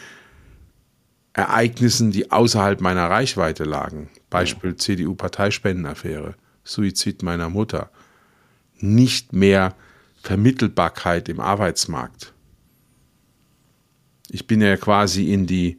Ereignissen, 1.34 2.12
die 2.12 2.32
außerhalb 2.32 2.80
meiner 2.80 3.10
Reichweite 3.10 3.66
lagen. 3.66 4.10
Beispiel 4.30 4.72
ja. 4.72 4.78
CDU-Parteispendenaffäre, 4.78 6.36
Suizid 6.64 7.24
meiner 7.24 7.50
Mutter. 7.50 7.90
Nicht 8.80 9.34
mehr 9.34 9.76
Vermittelbarkeit 10.22 11.30
im 11.30 11.40
Arbeitsmarkt. 11.40 12.34
Ich 14.30 14.48
bin 14.48 14.62
ja 14.62 14.76
quasi 14.78 15.32
in 15.32 15.46
die 15.46 15.78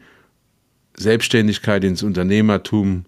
Selbstständigkeit, 0.96 1.84
ins 1.84 2.02
Unternehmertum 2.02 3.04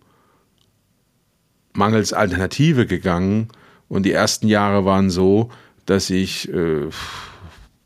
mangels 1.73 2.13
Alternative 2.13 2.87
gegangen 2.87 3.49
und 3.89 4.05
die 4.05 4.13
ersten 4.13 4.49
Jahre 4.49 4.85
waren 4.85 5.11
so, 5.11 5.51
dass 5.87 6.11
ich 6.11 6.53
äh, 6.53 6.89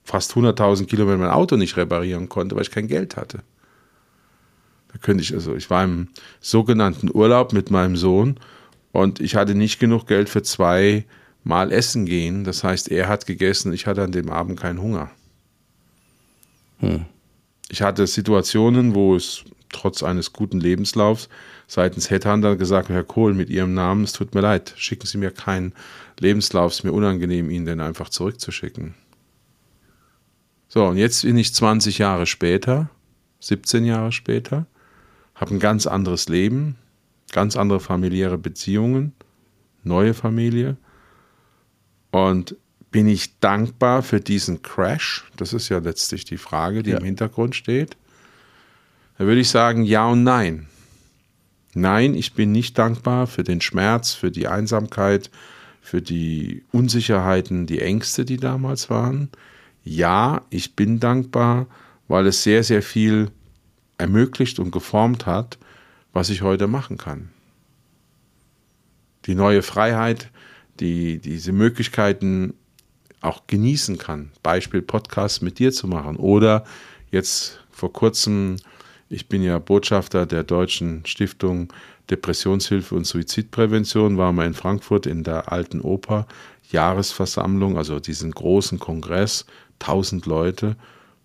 fast 0.02 0.32
100.000 0.32 0.86
Kilometer 0.86 1.18
mein 1.18 1.30
Auto 1.30 1.56
nicht 1.56 1.76
reparieren 1.76 2.28
konnte, 2.28 2.56
weil 2.56 2.62
ich 2.62 2.70
kein 2.70 2.88
Geld 2.88 3.16
hatte. 3.16 3.42
Da 4.92 4.98
könnte 4.98 5.22
ich 5.22 5.32
also, 5.32 5.54
ich 5.54 5.70
war 5.70 5.84
im 5.84 6.08
sogenannten 6.40 7.10
Urlaub 7.12 7.52
mit 7.52 7.70
meinem 7.70 7.96
Sohn 7.96 8.40
und 8.90 9.20
ich 9.20 9.36
hatte 9.36 9.54
nicht 9.54 9.78
genug 9.78 10.06
Geld 10.06 10.28
für 10.28 10.42
zwei 10.42 11.04
Mal 11.44 11.72
essen 11.72 12.06
gehen. 12.06 12.44
Das 12.44 12.62
heißt, 12.64 12.90
er 12.90 13.08
hat 13.08 13.26
gegessen, 13.26 13.72
ich 13.72 13.86
hatte 13.86 14.02
an 14.02 14.12
dem 14.12 14.30
Abend 14.30 14.60
keinen 14.60 14.80
Hunger. 14.80 15.10
Hm. 16.78 17.06
Ich 17.68 17.82
hatte 17.82 18.06
Situationen, 18.06 18.94
wo 18.94 19.16
es 19.16 19.44
trotz 19.70 20.02
eines 20.02 20.32
guten 20.32 20.60
Lebenslaufs 20.60 21.28
seitens 21.66 22.10
Headhunter 22.10 22.56
gesagt, 22.56 22.90
Herr 22.90 23.02
Kohl, 23.02 23.32
mit 23.32 23.48
Ihrem 23.48 23.72
Namen, 23.72 24.04
es 24.04 24.12
tut 24.12 24.34
mir 24.34 24.42
leid, 24.42 24.74
schicken 24.76 25.06
Sie 25.06 25.16
mir 25.16 25.30
keinen 25.30 25.72
Lebenslauf, 26.20 26.72
es 26.72 26.78
ist 26.80 26.84
mir 26.84 26.92
unangenehm, 26.92 27.48
ihn 27.48 27.64
denn 27.64 27.80
einfach 27.80 28.10
zurückzuschicken. 28.10 28.94
So, 30.68 30.84
und 30.86 30.98
jetzt 30.98 31.22
bin 31.22 31.38
ich 31.38 31.54
20 31.54 31.98
Jahre 31.98 32.26
später, 32.26 32.90
17 33.40 33.84
Jahre 33.84 34.12
später, 34.12 34.66
habe 35.34 35.54
ein 35.54 35.60
ganz 35.60 35.86
anderes 35.86 36.28
Leben, 36.28 36.76
ganz 37.32 37.56
andere 37.56 37.80
familiäre 37.80 38.38
Beziehungen, 38.38 39.14
neue 39.82 40.14
Familie 40.14 40.76
und 42.12 42.56
bin 42.92 43.08
ich 43.08 43.40
dankbar 43.40 44.02
für 44.02 44.20
diesen 44.20 44.62
Crash? 44.62 45.24
Das 45.36 45.52
ist 45.52 45.68
ja 45.70 45.78
letztlich 45.78 46.24
die 46.24 46.36
Frage, 46.36 46.84
die 46.84 46.90
ja. 46.90 46.98
im 46.98 47.04
Hintergrund 47.04 47.56
steht. 47.56 47.96
Da 49.18 49.24
würde 49.24 49.40
ich 49.40 49.48
sagen, 49.48 49.82
ja 49.82 50.06
und 50.06 50.22
nein. 50.22 50.68
Nein, 51.74 52.14
ich 52.14 52.34
bin 52.34 52.52
nicht 52.52 52.78
dankbar 52.78 53.26
für 53.26 53.42
den 53.42 53.62
Schmerz, 53.62 54.12
für 54.12 54.30
die 54.30 54.46
Einsamkeit, 54.46 55.30
für 55.80 56.02
die 56.02 56.64
Unsicherheiten, 56.70 57.66
die 57.66 57.80
Ängste, 57.80 58.26
die 58.26 58.36
damals 58.36 58.90
waren. 58.90 59.30
Ja, 59.82 60.42
ich 60.50 60.76
bin 60.76 61.00
dankbar, 61.00 61.66
weil 62.08 62.26
es 62.26 62.42
sehr, 62.42 62.62
sehr 62.62 62.82
viel 62.82 63.30
ermöglicht 63.96 64.58
und 64.58 64.70
geformt 64.70 65.24
hat, 65.24 65.58
was 66.12 66.28
ich 66.28 66.42
heute 66.42 66.66
machen 66.66 66.98
kann. 66.98 67.30
Die 69.24 69.34
neue 69.34 69.62
Freiheit, 69.62 70.30
die 70.80 71.18
diese 71.18 71.52
Möglichkeiten 71.52 72.54
auch 73.20 73.46
genießen 73.46 73.98
kann. 73.98 74.32
Beispiel 74.42 74.82
Podcast 74.82 75.42
mit 75.42 75.58
dir 75.58 75.72
zu 75.72 75.86
machen 75.86 76.16
oder 76.16 76.64
jetzt 77.10 77.60
vor 77.70 77.92
kurzem 77.92 78.56
ich 79.08 79.28
bin 79.28 79.42
ja 79.42 79.58
Botschafter 79.58 80.24
der 80.24 80.42
Deutschen 80.42 81.04
Stiftung 81.04 81.70
Depressionshilfe 82.10 82.94
und 82.94 83.06
Suizidprävention, 83.06 84.16
war 84.16 84.32
mal 84.32 84.46
in 84.46 84.54
Frankfurt 84.54 85.06
in 85.06 85.22
der 85.22 85.52
Alten 85.52 85.80
Oper 85.80 86.26
Jahresversammlung, 86.70 87.76
also 87.76 88.00
diesen 88.00 88.30
großen 88.30 88.78
Kongress, 88.78 89.44
1000 89.80 90.26
Leute, 90.26 90.76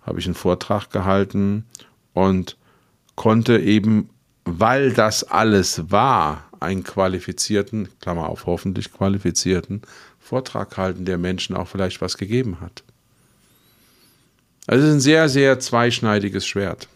habe 0.02 0.20
ich 0.20 0.26
einen 0.26 0.36
Vortrag 0.36 0.90
gehalten 0.90 1.66
und 2.14 2.58
konnte 3.16 3.58
eben, 3.60 4.10
weil 4.44 4.92
das 4.92 5.24
alles 5.24 5.90
war, 5.90 6.47
einen 6.60 6.84
qualifizierten, 6.84 7.90
Klammer 8.02 8.30
auf, 8.30 8.46
hoffentlich 8.46 8.92
qualifizierten 8.92 9.82
Vortrag 10.20 10.78
halten, 10.78 11.06
der 11.06 11.18
Menschen 11.18 11.56
auch 11.56 11.68
vielleicht 11.68 12.02
was 12.02 12.18
gegeben 12.18 12.60
hat. 12.60 12.84
Also 14.68 14.84
es 14.84 14.90
ist 14.90 14.96
ein 14.96 15.02
sehr, 15.02 15.30
sehr 15.30 15.60
zweischneidiges 15.60 16.46
Schwert. 16.46 16.88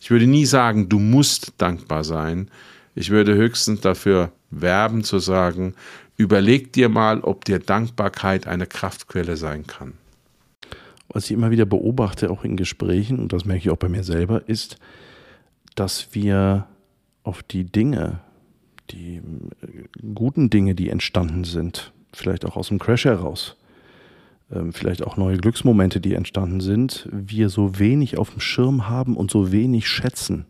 Ich 0.00 0.10
würde 0.10 0.26
nie 0.26 0.46
sagen, 0.46 0.88
du 0.88 0.98
musst 0.98 1.52
dankbar 1.58 2.04
sein. 2.04 2.50
Ich 2.94 3.10
würde 3.10 3.34
höchstens 3.34 3.80
dafür 3.80 4.30
werben 4.50 5.02
zu 5.02 5.18
sagen, 5.18 5.74
überleg 6.16 6.72
dir 6.72 6.88
mal, 6.88 7.20
ob 7.20 7.44
dir 7.44 7.58
Dankbarkeit 7.58 8.46
eine 8.46 8.66
Kraftquelle 8.66 9.36
sein 9.36 9.66
kann. 9.66 9.94
Was 11.08 11.24
ich 11.24 11.32
immer 11.32 11.50
wieder 11.50 11.66
beobachte, 11.66 12.30
auch 12.30 12.44
in 12.44 12.56
Gesprächen, 12.56 13.18
und 13.18 13.32
das 13.32 13.44
merke 13.44 13.62
ich 13.62 13.70
auch 13.70 13.76
bei 13.76 13.88
mir 13.88 14.04
selber, 14.04 14.48
ist, 14.48 14.78
dass 15.74 16.08
wir 16.12 16.66
auf 17.24 17.42
die 17.42 17.64
Dinge, 17.64 18.20
die 18.90 19.16
äh, 19.16 19.22
guten 20.14 20.50
Dinge, 20.50 20.74
die 20.74 20.88
entstanden 20.88 21.44
sind, 21.44 21.92
vielleicht 22.12 22.44
auch 22.44 22.56
aus 22.56 22.68
dem 22.68 22.78
Crash 22.78 23.04
heraus, 23.04 23.56
ähm, 24.52 24.72
vielleicht 24.72 25.02
auch 25.02 25.16
neue 25.16 25.38
Glücksmomente, 25.38 26.00
die 26.00 26.14
entstanden 26.14 26.60
sind, 26.60 27.08
wir 27.10 27.48
so 27.48 27.78
wenig 27.78 28.18
auf 28.18 28.30
dem 28.30 28.40
Schirm 28.40 28.88
haben 28.88 29.16
und 29.16 29.30
so 29.30 29.52
wenig 29.52 29.88
schätzen. 29.88 30.46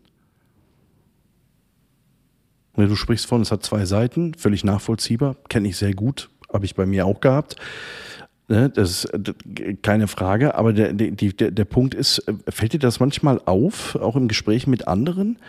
Du 2.75 2.95
sprichst 2.95 3.25
von, 3.25 3.41
es 3.41 3.51
hat 3.51 3.63
zwei 3.63 3.85
Seiten, 3.85 4.33
völlig 4.33 4.65
nachvollziehbar, 4.65 5.37
kenne 5.47 5.69
ich 5.69 5.77
sehr 5.77 5.93
gut, 5.93 6.29
habe 6.51 6.65
ich 6.65 6.75
bei 6.75 6.85
mir 6.85 7.05
auch 7.05 7.21
gehabt. 7.21 7.55
Ne, 8.47 8.69
das 8.69 9.05
ist 9.05 9.81
keine 9.81 10.07
Frage, 10.07 10.53
aber 10.53 10.71
der, 10.71 10.93
der, 10.93 11.51
der 11.51 11.65
Punkt 11.65 11.95
ist, 11.95 12.19
äh, 12.27 12.33
fällt 12.49 12.73
dir 12.73 12.79
das 12.79 12.99
manchmal 12.99 13.41
auf, 13.45 13.95
auch 13.95 14.15
im 14.15 14.27
Gespräch 14.27 14.67
mit 14.67 14.87
anderen, 14.87 15.39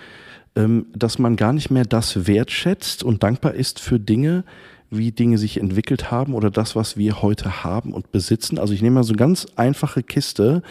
dass 0.94 1.18
man 1.18 1.36
gar 1.36 1.52
nicht 1.52 1.70
mehr 1.70 1.84
das 1.84 2.26
wertschätzt 2.26 3.02
und 3.02 3.22
dankbar 3.22 3.54
ist 3.54 3.78
für 3.78 4.00
Dinge, 4.00 4.44
wie 4.90 5.12
Dinge 5.12 5.38
sich 5.38 5.58
entwickelt 5.58 6.10
haben 6.10 6.34
oder 6.34 6.50
das, 6.50 6.76
was 6.76 6.96
wir 6.96 7.22
heute 7.22 7.64
haben 7.64 7.92
und 7.92 8.12
besitzen. 8.12 8.58
Also 8.58 8.72
ich 8.72 8.82
nehme 8.82 8.94
mal 8.94 9.04
so 9.04 9.12
eine 9.12 9.18
ganz 9.18 9.46
einfache 9.56 10.02
Kiste, 10.02 10.62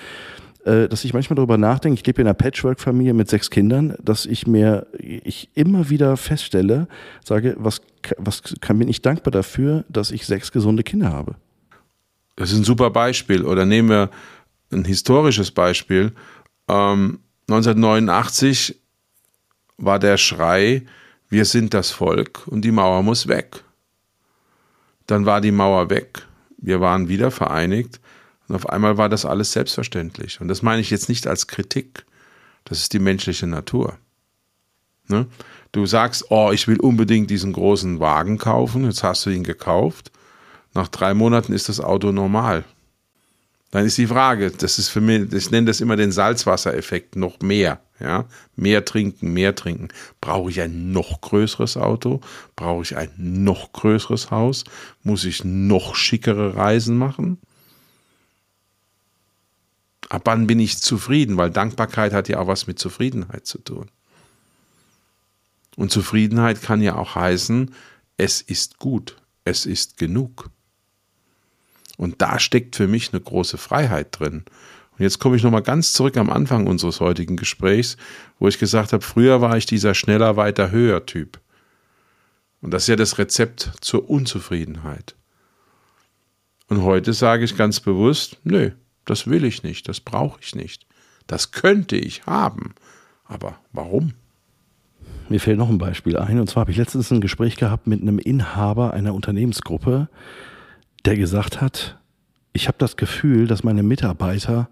äh, 0.64 0.88
dass 0.88 1.04
ich 1.04 1.14
manchmal 1.14 1.36
darüber 1.36 1.58
nachdenke, 1.58 2.00
ich 2.00 2.08
lebe 2.08 2.22
in 2.22 2.28
einer 2.28 2.34
Patchwork-Familie 2.34 3.14
mit 3.14 3.30
sechs 3.30 3.50
Kindern, 3.50 3.96
dass 4.02 4.26
ich 4.26 4.48
mir, 4.48 4.88
ich 4.98 5.50
immer 5.54 5.90
wieder 5.90 6.18
feststelle, 6.18 6.88
sage, 7.24 7.56
was, 7.60 7.82
was 8.18 8.42
kann, 8.62 8.80
bin 8.80 8.88
ich 8.88 9.02
dankbar 9.02 9.32
dafür, 9.32 9.86
dass 9.90 10.12
ich 10.12 10.26
sechs 10.26 10.52
gesunde 10.52 10.84
Kinder 10.84 11.12
habe. 11.12 11.36
Das 12.36 12.52
ist 12.52 12.58
ein 12.58 12.64
super 12.64 12.90
Beispiel. 12.90 13.44
Oder 13.44 13.66
nehmen 13.66 13.90
wir 13.90 14.10
ein 14.72 14.86
historisches 14.86 15.52
Beispiel. 15.52 16.12
Ähm, 16.68 17.20
1989 17.48 18.76
war 19.78 20.00
der 20.00 20.18
Schrei, 20.18 20.84
wir 21.30 21.46
sind 21.46 21.74
das 21.74 21.92
Volk 21.92 22.48
und 22.48 22.62
die 22.62 22.72
Mauer 22.72 23.04
muss 23.04 23.28
weg. 23.28 23.64
Dann 25.08 25.26
war 25.26 25.42
die 25.42 25.52
Mauer 25.52 25.90
weg, 25.90 26.26
wir 26.58 26.82
waren 26.82 27.10
wieder 27.10 27.32
vereinigt 27.32 28.00
und 28.48 28.56
auf 28.56 28.70
einmal 28.70 28.98
war 28.98 29.10
das 29.10 29.26
alles 29.26 29.52
selbstverständlich. 29.52 30.42
Und 30.42 30.48
das 30.48 30.62
meine 30.62 30.82
ich 30.82 30.90
jetzt 30.90 31.10
nicht 31.10 31.28
als 31.28 31.48
Kritik, 31.48 32.06
das 32.64 32.80
ist 32.80 32.94
die 32.94 33.00
menschliche 33.00 33.48
Natur. 33.48 33.98
Ne? 35.08 35.28
Du 35.72 35.86
sagst, 35.86 36.26
oh, 36.30 36.52
ich 36.54 36.68
will 36.68 36.80
unbedingt 36.80 37.30
diesen 37.30 37.54
großen 37.54 38.00
Wagen 38.00 38.38
kaufen, 38.38 38.86
jetzt 38.86 39.04
hast 39.04 39.26
du 39.26 39.30
ihn 39.30 39.44
gekauft, 39.44 40.12
nach 40.74 40.88
drei 40.88 41.14
Monaten 41.14 41.54
ist 41.54 41.70
das 41.70 41.80
Auto 41.80 42.12
normal. 42.12 42.64
Dann 43.72 43.86
ist 43.86 43.98
die 43.98 44.08
Frage, 44.08 44.52
das 44.52 44.80
ist 44.80 44.90
für 44.90 45.02
mich, 45.02 45.32
ich 45.34 45.52
nenne 45.52 45.68
das 45.68 45.82
immer 45.82 45.96
den 45.96 46.12
Salzwassereffekt, 46.12 47.16
noch 47.16 47.40
mehr. 47.42 47.82
Ja, 48.00 48.26
mehr 48.58 48.84
trinken, 48.84 49.32
mehr 49.32 49.56
trinken. 49.56 49.88
Brauche 50.20 50.50
ich 50.50 50.60
ein 50.60 50.92
noch 50.92 51.22
größeres 51.22 51.78
Auto? 51.78 52.20
Brauche 52.58 52.84
ich 52.84 52.98
ein 52.98 53.10
noch 53.18 53.72
größeres 53.72 54.32
Haus? 54.32 54.66
Muss 55.04 55.24
ich 55.24 55.46
noch 55.46 55.96
schickere 55.96 56.58
Reisen 56.58 56.98
machen? 56.98 57.38
Ab 60.10 60.24
wann 60.26 60.46
bin 60.46 60.60
ich 60.60 60.78
zufrieden? 60.80 61.38
Weil 61.38 61.52
Dankbarkeit 61.52 62.12
hat 62.12 62.28
ja 62.28 62.40
auch 62.40 62.48
was 62.48 62.68
mit 62.68 62.80
Zufriedenheit 62.80 63.46
zu 63.46 63.60
tun. 63.60 63.90
Und 65.78 65.92
Zufriedenheit 65.92 66.62
kann 66.62 66.82
ja 66.82 66.96
auch 66.96 67.16
heißen, 67.16 67.74
es 68.18 68.42
ist 68.42 68.78
gut, 68.80 69.18
es 69.46 69.66
ist 69.66 69.98
genug. 69.98 70.50
Und 71.98 72.22
da 72.22 72.40
steckt 72.40 72.76
für 72.76 72.88
mich 72.88 73.14
eine 73.14 73.22
große 73.22 73.58
Freiheit 73.58 74.20
drin. 74.20 74.44
Und 74.98 75.04
jetzt 75.04 75.20
komme 75.20 75.36
ich 75.36 75.44
nochmal 75.44 75.62
ganz 75.62 75.92
zurück 75.92 76.18
am 76.18 76.30
Anfang 76.30 76.68
unseres 76.68 77.02
heutigen 77.02 77.36
Gesprächs, 77.36 77.98
wo 78.40 78.48
ich 78.48 78.60
gesagt 78.60 78.94
habe, 78.94 79.04
früher 79.04 79.42
war 79.42 79.58
ich 79.58 79.66
dieser 79.66 79.94
schneller, 79.94 80.38
weiter, 80.38 80.72
höher 80.72 81.06
Typ. 81.06 81.40
Und 82.62 82.72
das 82.72 82.84
ist 82.84 82.88
ja 82.88 82.96
das 82.96 83.18
Rezept 83.18 83.74
zur 83.82 84.10
Unzufriedenheit. 84.10 85.16
Und 86.68 86.82
heute 86.82 87.14
sage 87.14 87.44
ich 87.44 87.58
ganz 87.58 87.80
bewusst, 87.80 88.38
nö, 88.44 88.72
das 89.04 89.28
will 89.28 89.44
ich 89.44 89.64
nicht, 89.64 89.88
das 89.88 90.00
brauche 90.00 90.40
ich 90.42 90.56
nicht. 90.56 90.88
Das 91.28 91.52
könnte 91.52 91.96
ich 91.96 92.26
haben. 92.26 92.74
Aber 93.26 93.60
warum? 93.72 94.14
Mir 95.30 95.40
fällt 95.40 95.58
noch 95.58 95.70
ein 95.70 95.78
Beispiel 95.78 96.18
ein. 96.18 96.40
Und 96.40 96.50
zwar 96.50 96.62
habe 96.62 96.72
ich 96.72 96.78
letztens 96.78 97.12
ein 97.12 97.22
Gespräch 97.22 97.56
gehabt 97.56 97.88
mit 97.88 98.02
einem 98.02 98.20
Inhaber 98.20 98.94
einer 98.94 99.14
Unternehmensgruppe, 99.14 100.08
der 101.04 101.16
gesagt 101.16 101.62
hat, 101.62 102.00
ich 102.54 102.68
habe 102.68 102.78
das 102.78 102.96
Gefühl, 102.96 103.48
dass 103.48 103.64
meine 103.64 103.84
Mitarbeiter 103.84 104.70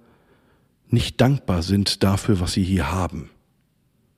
nicht 0.94 1.20
dankbar 1.20 1.64
sind 1.64 2.04
dafür, 2.04 2.40
was 2.40 2.54
sie 2.54 2.64
hier 2.64 2.92
haben. 2.92 3.30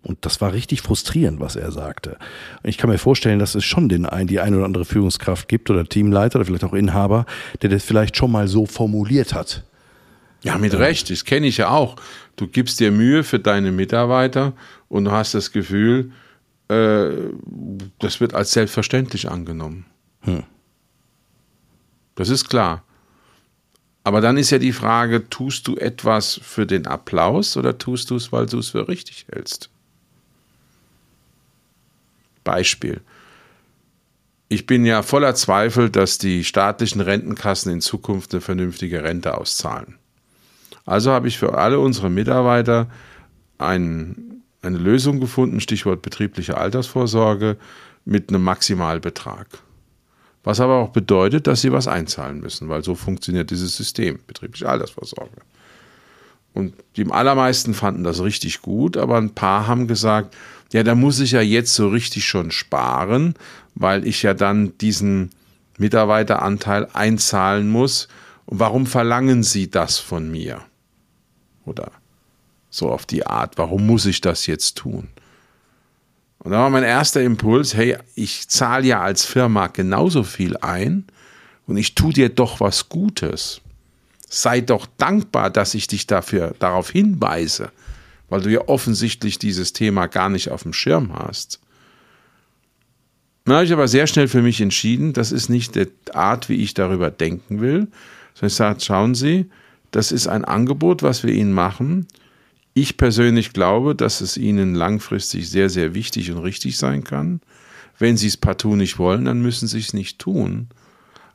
Und 0.04 0.24
das 0.24 0.40
war 0.40 0.54
richtig 0.54 0.82
frustrierend, 0.82 1.40
was 1.40 1.56
er 1.56 1.72
sagte. 1.72 2.18
Ich 2.64 2.78
kann 2.78 2.92
mir 2.92 3.00
vorstellen, 3.00 3.40
dass 3.40 3.56
es 3.56 3.66
schon 3.66 3.90
den 3.90 4.06
ein, 4.06 4.28
die 4.28 4.40
eine 4.40 4.58
oder 4.58 4.66
andere 4.66 4.86
Führungskraft 4.86 5.48
gibt 5.48 5.72
oder 5.72 5.84
Teamleiter 5.84 6.38
oder 6.38 6.46
vielleicht 6.46 6.64
auch 6.64 6.74
Inhaber, 6.74 7.26
der 7.64 7.72
das 7.72 7.84
vielleicht 7.84 8.16
schon 8.16 8.32
mal 8.32 8.48
so 8.48 8.68
formuliert 8.68 9.34
hat. 9.34 9.64
Ja, 10.44 10.60
mit 10.60 10.76
Recht, 10.76 11.10
das 11.10 11.26
kenne 11.26 11.48
ich 11.48 11.58
ja 11.58 11.70
auch. 11.70 11.96
Du 12.36 12.48
gibst 12.48 12.80
dir 12.80 12.92
Mühe 12.92 13.24
für 13.24 13.40
deine 13.40 13.72
Mitarbeiter 13.72 14.54
und 14.90 15.06
du 15.06 15.12
hast 15.12 15.34
das 15.34 15.52
Gefühl, 15.52 16.12
äh, 16.68 17.10
das 17.98 18.22
wird 18.22 18.36
als 18.36 18.52
selbstverständlich 18.52 19.32
angenommen. 19.32 19.86
Hm. 20.22 20.44
Das 22.14 22.30
ist 22.30 22.48
klar. 22.48 22.85
Aber 24.06 24.22
dann 24.22 24.38
ist 24.38 24.52
ja 24.52 24.60
die 24.60 24.72
Frage, 24.72 25.32
tust 25.32 25.68
du 25.68 25.78
etwas 25.78 26.40
für 26.44 26.68
den 26.68 26.86
Applaus 26.86 27.58
oder 27.58 27.80
tust 27.80 28.12
du 28.12 28.16
es, 28.18 28.32
weil 28.32 28.46
du 28.46 28.60
es 28.60 28.70
für 28.70 28.88
richtig 28.88 29.26
hältst? 29.34 29.72
Beispiel. 32.44 33.02
Ich 34.48 34.68
bin 34.68 34.86
ja 34.86 35.02
voller 35.02 35.34
Zweifel, 35.34 35.90
dass 35.90 36.20
die 36.20 36.44
staatlichen 36.44 37.02
Rentenkassen 37.02 37.72
in 37.72 37.82
Zukunft 37.82 38.32
eine 38.32 38.42
vernünftige 38.42 39.04
Rente 39.04 39.36
auszahlen. 39.36 39.96
Also 40.86 41.12
habe 41.12 41.28
ich 41.28 41.40
für 41.40 41.58
alle 41.58 41.80
unsere 41.80 42.12
Mitarbeiter 42.12 42.92
ein, 43.58 44.44
eine 44.62 44.78
Lösung 44.78 45.20
gefunden, 45.20 45.60
Stichwort 45.60 46.04
betriebliche 46.04 46.58
Altersvorsorge, 46.58 47.58
mit 48.06 48.30
einem 48.30 48.44
Maximalbetrag. 48.44 49.48
Was 50.46 50.60
aber 50.60 50.76
auch 50.76 50.90
bedeutet, 50.90 51.48
dass 51.48 51.62
sie 51.62 51.72
was 51.72 51.88
einzahlen 51.88 52.40
müssen, 52.40 52.70
weil 52.70 52.84
so 52.84 52.94
funktioniert 52.94 53.50
dieses 53.50 53.76
System, 53.76 54.20
betriebliche 54.28 54.70
Altersvorsorge. 54.70 55.42
Und 56.54 56.76
die 56.96 57.12
allermeisten 57.12 57.74
fanden 57.74 58.04
das 58.04 58.22
richtig 58.22 58.62
gut, 58.62 58.96
aber 58.96 59.18
ein 59.18 59.34
paar 59.34 59.68
haben 59.68 59.88
gesagt, 59.88 60.36
ja, 60.72 60.84
da 60.84 60.94
muss 60.94 61.20
ich 61.20 61.32
ja 61.32 61.42
jetzt 61.42 61.74
so 61.74 61.90
richtig 61.90 62.26
schon 62.26 62.52
sparen, 62.52 63.34
weil 63.74 64.06
ich 64.06 64.22
ja 64.22 64.36
dann 64.36 64.78
diesen 64.78 65.32
Mitarbeiteranteil 65.80 66.88
einzahlen 66.94 67.68
muss. 67.68 68.08
Und 68.46 68.60
warum 68.60 68.86
verlangen 68.86 69.42
Sie 69.42 69.72
das 69.72 69.98
von 69.98 70.32
mir? 70.32 70.62
Oder 71.66 71.92
so 72.70 72.92
auf 72.92 73.08
die 73.08 73.26
Art, 73.26 73.58
warum 73.58 73.88
muss 73.88 74.06
ich 74.06 74.22
das 74.22 74.46
jetzt 74.46 74.78
tun? 74.78 75.10
Und 76.46 76.52
da 76.52 76.60
war 76.60 76.70
mein 76.70 76.84
erster 76.84 77.24
Impuls, 77.24 77.74
hey, 77.74 77.98
ich 78.14 78.48
zahle 78.48 78.86
ja 78.86 79.02
als 79.02 79.26
Firma 79.26 79.66
genauso 79.66 80.22
viel 80.22 80.56
ein 80.58 81.06
und 81.66 81.76
ich 81.76 81.96
tue 81.96 82.14
dir 82.14 82.30
doch 82.30 82.60
was 82.60 82.88
Gutes. 82.88 83.62
Sei 84.30 84.62
doch 84.62 84.86
dankbar, 85.00 85.50
dass 85.50 85.74
ich 85.74 85.88
dich 85.88 86.06
dafür 86.06 86.54
darauf 86.60 86.92
hinweise, 86.92 87.72
weil 88.30 88.42
du 88.42 88.52
ja 88.52 88.62
offensichtlich 88.68 89.40
dieses 89.40 89.74
Thema 89.74 90.06
gar 90.06 90.30
nicht 90.30 90.52
auf 90.52 90.62
dem 90.62 90.74
Schirm 90.74 91.14
hast. 91.18 91.62
Dann 93.46 93.56
habe 93.56 93.66
ich 93.66 93.74
aber 93.74 93.88
sehr 93.88 94.06
schnell 94.06 94.28
für 94.28 94.44
mich 94.44 94.62
entschieden, 94.62 95.14
das 95.14 95.32
ist 95.32 95.50
nicht 95.50 95.74
die 95.74 95.88
Art, 96.14 96.48
wie 96.48 96.62
ich 96.62 96.76
darüber 96.76 97.10
denken 97.10 97.60
will, 97.60 97.88
sondern 98.36 98.48
ich 98.48 98.54
sage, 98.54 98.82
schauen 98.82 99.16
Sie, 99.16 99.50
das 99.90 100.12
ist 100.12 100.28
ein 100.28 100.46
Angebot, 100.46 101.02
was 101.02 101.24
wir 101.24 101.34
Ihnen 101.34 101.54
machen 101.54 102.06
ich 102.76 102.98
persönlich 102.98 103.54
glaube, 103.54 103.96
dass 103.96 104.20
es 104.20 104.36
Ihnen 104.38 104.76
langfristig 104.76 105.50
sehr, 105.50 105.70
sehr 105.70 105.96
wichtig 105.96 106.30
und 106.32 106.40
richtig 106.40 106.78
sein 106.78 107.06
kann. 107.06 107.40
Wenn 107.98 108.18
Sie 108.18 108.28
es 108.28 108.36
partout 108.36 108.76
nicht 108.76 109.00
wollen, 109.00 109.26
dann 109.26 109.42
müssen 109.42 109.68
Sie 109.68 109.80
es 109.80 109.94
nicht 109.94 110.20
tun. 110.20 110.68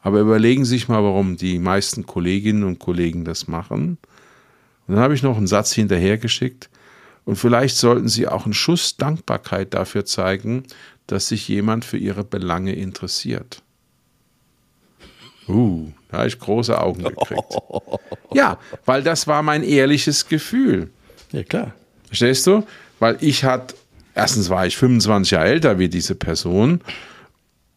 Aber 0.02 0.20
überlegen 0.20 0.66
Sie 0.66 0.76
sich 0.76 0.88
mal, 0.88 1.02
warum 1.02 1.38
die 1.38 1.58
meisten 1.58 2.04
Kolleginnen 2.04 2.62
und 2.62 2.78
Kollegen 2.78 3.24
das 3.24 3.48
machen. 3.48 3.96
Und 4.86 4.94
dann 4.94 4.98
habe 5.02 5.14
ich 5.14 5.22
noch 5.22 5.38
einen 5.38 5.46
Satz 5.46 5.72
hinterhergeschickt. 5.72 6.68
Und 7.24 7.36
vielleicht 7.36 7.76
sollten 7.76 8.08
Sie 8.08 8.28
auch 8.28 8.44
einen 8.44 8.52
Schuss 8.52 8.98
Dankbarkeit 8.98 9.72
dafür 9.72 10.04
zeigen, 10.04 10.64
dass 11.06 11.28
sich 11.28 11.48
jemand 11.48 11.86
für 11.86 11.96
Ihre 11.96 12.22
Belange 12.22 12.74
interessiert. 12.74 13.62
Uh, 15.48 15.90
da 16.10 16.18
habe 16.18 16.28
ich 16.28 16.38
große 16.38 16.78
Augen 16.78 17.02
gekriegt. 17.02 17.56
Ja, 18.32 18.60
weil 18.84 19.02
das 19.02 19.26
war 19.26 19.42
mein 19.42 19.64
ehrliches 19.64 20.28
Gefühl. 20.28 20.90
Ja, 21.32 21.42
klar. 21.42 21.72
Verstehst 22.06 22.46
du? 22.46 22.64
Weil 22.98 23.16
ich 23.20 23.44
hatte, 23.44 23.74
erstens 24.14 24.50
war 24.50 24.66
ich 24.66 24.76
25 24.76 25.32
Jahre 25.32 25.48
älter 25.48 25.78
wie 25.78 25.88
diese 25.88 26.14
Person, 26.14 26.80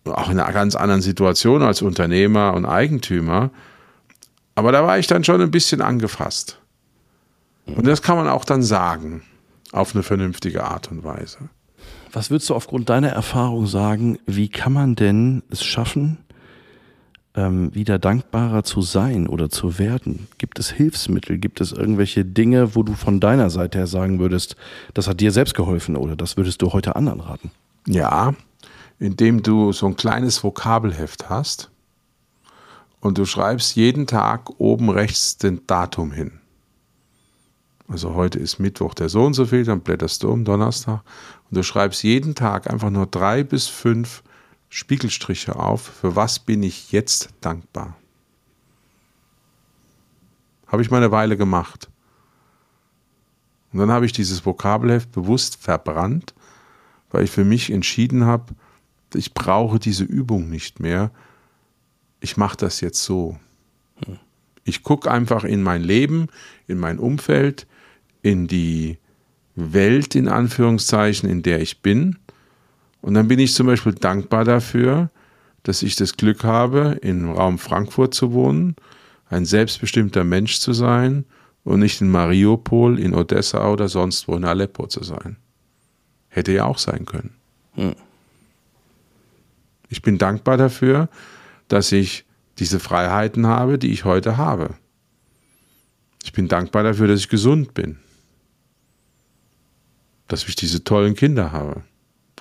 auch 0.06 0.30
in 0.30 0.40
einer 0.40 0.52
ganz 0.52 0.76
anderen 0.76 1.02
Situation 1.02 1.62
als 1.62 1.82
Unternehmer 1.82 2.54
und 2.54 2.66
Eigentümer. 2.66 3.52
Aber 4.56 4.72
da 4.72 4.84
war 4.84 5.00
ich 5.00 5.08
dann 5.08 5.24
schon 5.24 5.42
ein 5.42 5.52
bisschen 5.52 5.82
angefasst. 5.82 6.60
Und 7.66 7.88
das 7.88 8.02
kann 8.02 8.18
man 8.18 8.28
auch 8.28 8.44
dann 8.44 8.62
sagen, 8.62 9.24
auf 9.72 9.96
eine 9.96 10.04
vernünftige 10.04 10.64
Art 10.64 10.92
und 10.92 11.04
Weise. 11.04 11.50
Was 12.12 12.30
würdest 12.30 12.50
du 12.50 12.56
aufgrund 12.56 12.90
deiner 12.90 13.10
Erfahrung 13.10 13.66
sagen, 13.66 14.20
wie 14.26 14.50
kann 14.50 14.74
man 14.74 14.96
denn 14.96 15.42
es 15.50 15.64
schaffen, 15.64 16.20
ähm, 17.36 17.74
wieder 17.74 18.00
dankbarer 18.00 18.64
zu 18.64 18.82
sein 18.82 19.28
oder 19.28 19.50
zu 19.50 19.80
werden? 19.80 20.28
Gibt 20.38 20.60
es 20.60 20.70
Hilfsmittel? 20.70 21.38
Gibt 21.38 21.62
es 21.62 21.72
irgendwelche 21.72 22.26
Dinge, 22.26 22.76
wo 22.76 22.84
du 22.84 22.94
von 22.94 23.20
deiner 23.20 23.50
Seite 23.50 23.80
her 23.80 23.88
sagen 23.88 24.20
würdest, 24.20 24.56
das 24.94 25.08
hat 25.08 25.20
dir 25.20 25.32
selbst 25.32 25.56
geholfen 25.56 25.96
oder 25.96 26.16
das 26.16 26.38
würdest 26.38 26.62
du 26.62 26.74
heute 26.74 26.96
anderen 26.96 27.20
raten? 27.20 27.52
Ja, 27.88 28.34
indem 29.00 29.44
du 29.44 29.72
so 29.72 29.88
ein 29.88 29.96
kleines 29.96 30.44
Vokabelheft 30.44 31.30
hast 31.30 31.70
und 33.00 33.18
du 33.18 33.26
schreibst 33.26 33.76
jeden 33.76 34.08
Tag 34.08 34.50
oben 34.60 34.90
rechts 34.90 35.38
den 35.38 35.66
Datum 35.68 36.12
hin. 36.12 36.40
Also 37.88 38.16
heute 38.16 38.40
ist 38.40 38.60
Mittwoch 38.60 38.94
der 38.94 39.10
so 39.10 39.26
und 39.26 39.34
so 39.34 39.46
viel, 39.46 39.66
dann 39.66 39.82
blätterst 39.82 40.24
du 40.24 40.32
um 40.32 40.46
Donnerstag 40.46 41.02
und 41.50 41.58
du 41.58 41.64
schreibst 41.64 42.04
jeden 42.04 42.34
Tag 42.34 42.72
einfach 42.72 42.90
nur 42.90 43.06
drei 43.08 43.44
bis 43.44 43.68
fünf 43.68 44.24
Spiegelstriche 44.76 45.56
auf, 45.56 45.84
für 45.84 46.16
was 46.16 46.40
bin 46.40 46.64
ich 46.64 46.92
jetzt 46.92 47.30
dankbar. 47.42 47.96
Habe 50.66 50.82
ich 50.82 50.90
mal 50.90 50.98
eine 50.98 51.12
Weile 51.12 51.38
gemacht. 51.38 51.92
Und 53.72 53.78
dann 53.78 53.92
habe 53.92 54.08
ich 54.08 54.14
dieses 54.14 54.48
Vokabelheft 54.48 55.12
bewusst 55.12 55.58
verbrannt, 55.58 56.34
weil 57.12 57.24
ich 57.24 57.30
für 57.30 57.46
mich 57.46 57.70
entschieden 57.72 58.26
habe, 58.26 58.56
ich 59.14 59.36
brauche 59.36 59.78
diese 59.78 60.06
Übung 60.06 60.50
nicht 60.50 60.80
mehr. 60.80 61.12
Ich 62.20 62.36
mache 62.36 62.58
das 62.58 62.82
jetzt 62.82 63.04
so. 63.04 63.38
Ich 64.64 64.82
gucke 64.82 65.12
einfach 65.12 65.44
in 65.44 65.62
mein 65.62 65.84
Leben, 65.84 66.30
in 66.66 66.80
mein 66.80 66.98
Umfeld, 66.98 67.68
in 68.24 68.48
die 68.48 68.98
Welt 69.54 70.16
in 70.16 70.28
Anführungszeichen, 70.28 71.30
in 71.30 71.44
der 71.44 71.62
ich 71.62 71.84
bin 71.84 72.18
Und 73.04 73.16
dann 73.16 73.28
bin 73.28 73.38
ich 73.38 73.54
zum 73.54 73.68
Beispiel 73.68 73.94
dankbar 73.94 74.46
dafür, 74.46 75.10
dass 75.64 75.84
ich 75.84 75.98
das 75.98 76.16
Glück 76.16 76.46
habe, 76.46 77.00
im 77.02 77.32
Raum 77.32 77.60
Frankfurt 77.60 78.14
zu 78.14 78.32
wohnen, 78.32 78.78
ein 79.30 79.44
selbstbestimmter 79.44 80.24
Mensch 80.24 80.60
zu 80.60 80.72
sein 80.72 81.26
und 81.66 81.82
nicht 81.82 82.00
in 82.00 82.10
Mariupol, 82.10 82.98
in 82.98 83.14
Odessa 83.14 83.70
oder 83.70 83.90
sonst 83.90 84.30
wo 84.30 84.38
in 84.38 84.46
Aleppo 84.46 84.88
zu 84.88 85.04
sein. 85.04 85.36
Hätte 86.30 86.54
ja 86.54 86.64
auch 86.64 86.78
sein 86.78 87.06
können. 87.06 87.36
Hm. 87.74 87.94
Ich 89.90 90.02
bin 90.02 90.18
dankbar 90.18 90.56
dafür, 90.56 91.10
dass 91.68 91.92
ich 91.92 92.24
diese 92.58 92.80
Freiheiten 92.80 93.48
habe, 93.48 93.78
die 93.78 93.92
ich 93.92 94.06
heute 94.06 94.38
habe. 94.38 94.76
Ich 96.24 96.32
bin 96.32 96.48
dankbar 96.48 96.84
dafür, 96.84 97.10
dass 97.10 97.20
ich 97.20 97.28
gesund 97.28 97.74
bin. 97.74 97.98
Dass 100.30 100.48
ich 100.48 100.56
diese 100.56 100.86
tollen 100.86 101.16
Kinder 101.16 101.52
habe. 101.52 101.84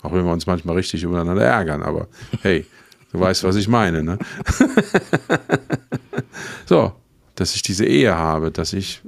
Auch 0.03 0.12
wenn 0.12 0.25
wir 0.25 0.33
uns 0.33 0.47
manchmal 0.47 0.77
richtig 0.77 1.05
übereinander 1.05 1.45
ärgern, 1.45 1.83
aber 1.83 2.09
hey, 2.43 2.67
du 3.12 3.21
weißt, 3.21 3.45
was 3.45 3.57
ich 3.57 3.69
meine. 3.69 4.03
Ne? 4.03 4.19
so, 6.67 6.93
dass 7.37 7.55
ich 7.55 7.62
diese 7.62 7.87
Ehe 7.87 8.15
habe, 8.15 8.51
dass 8.51 8.73
ich 8.73 9.01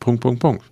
Punkt, 0.00 0.20
Punkt, 0.20 0.40
Punkt. 0.40 0.64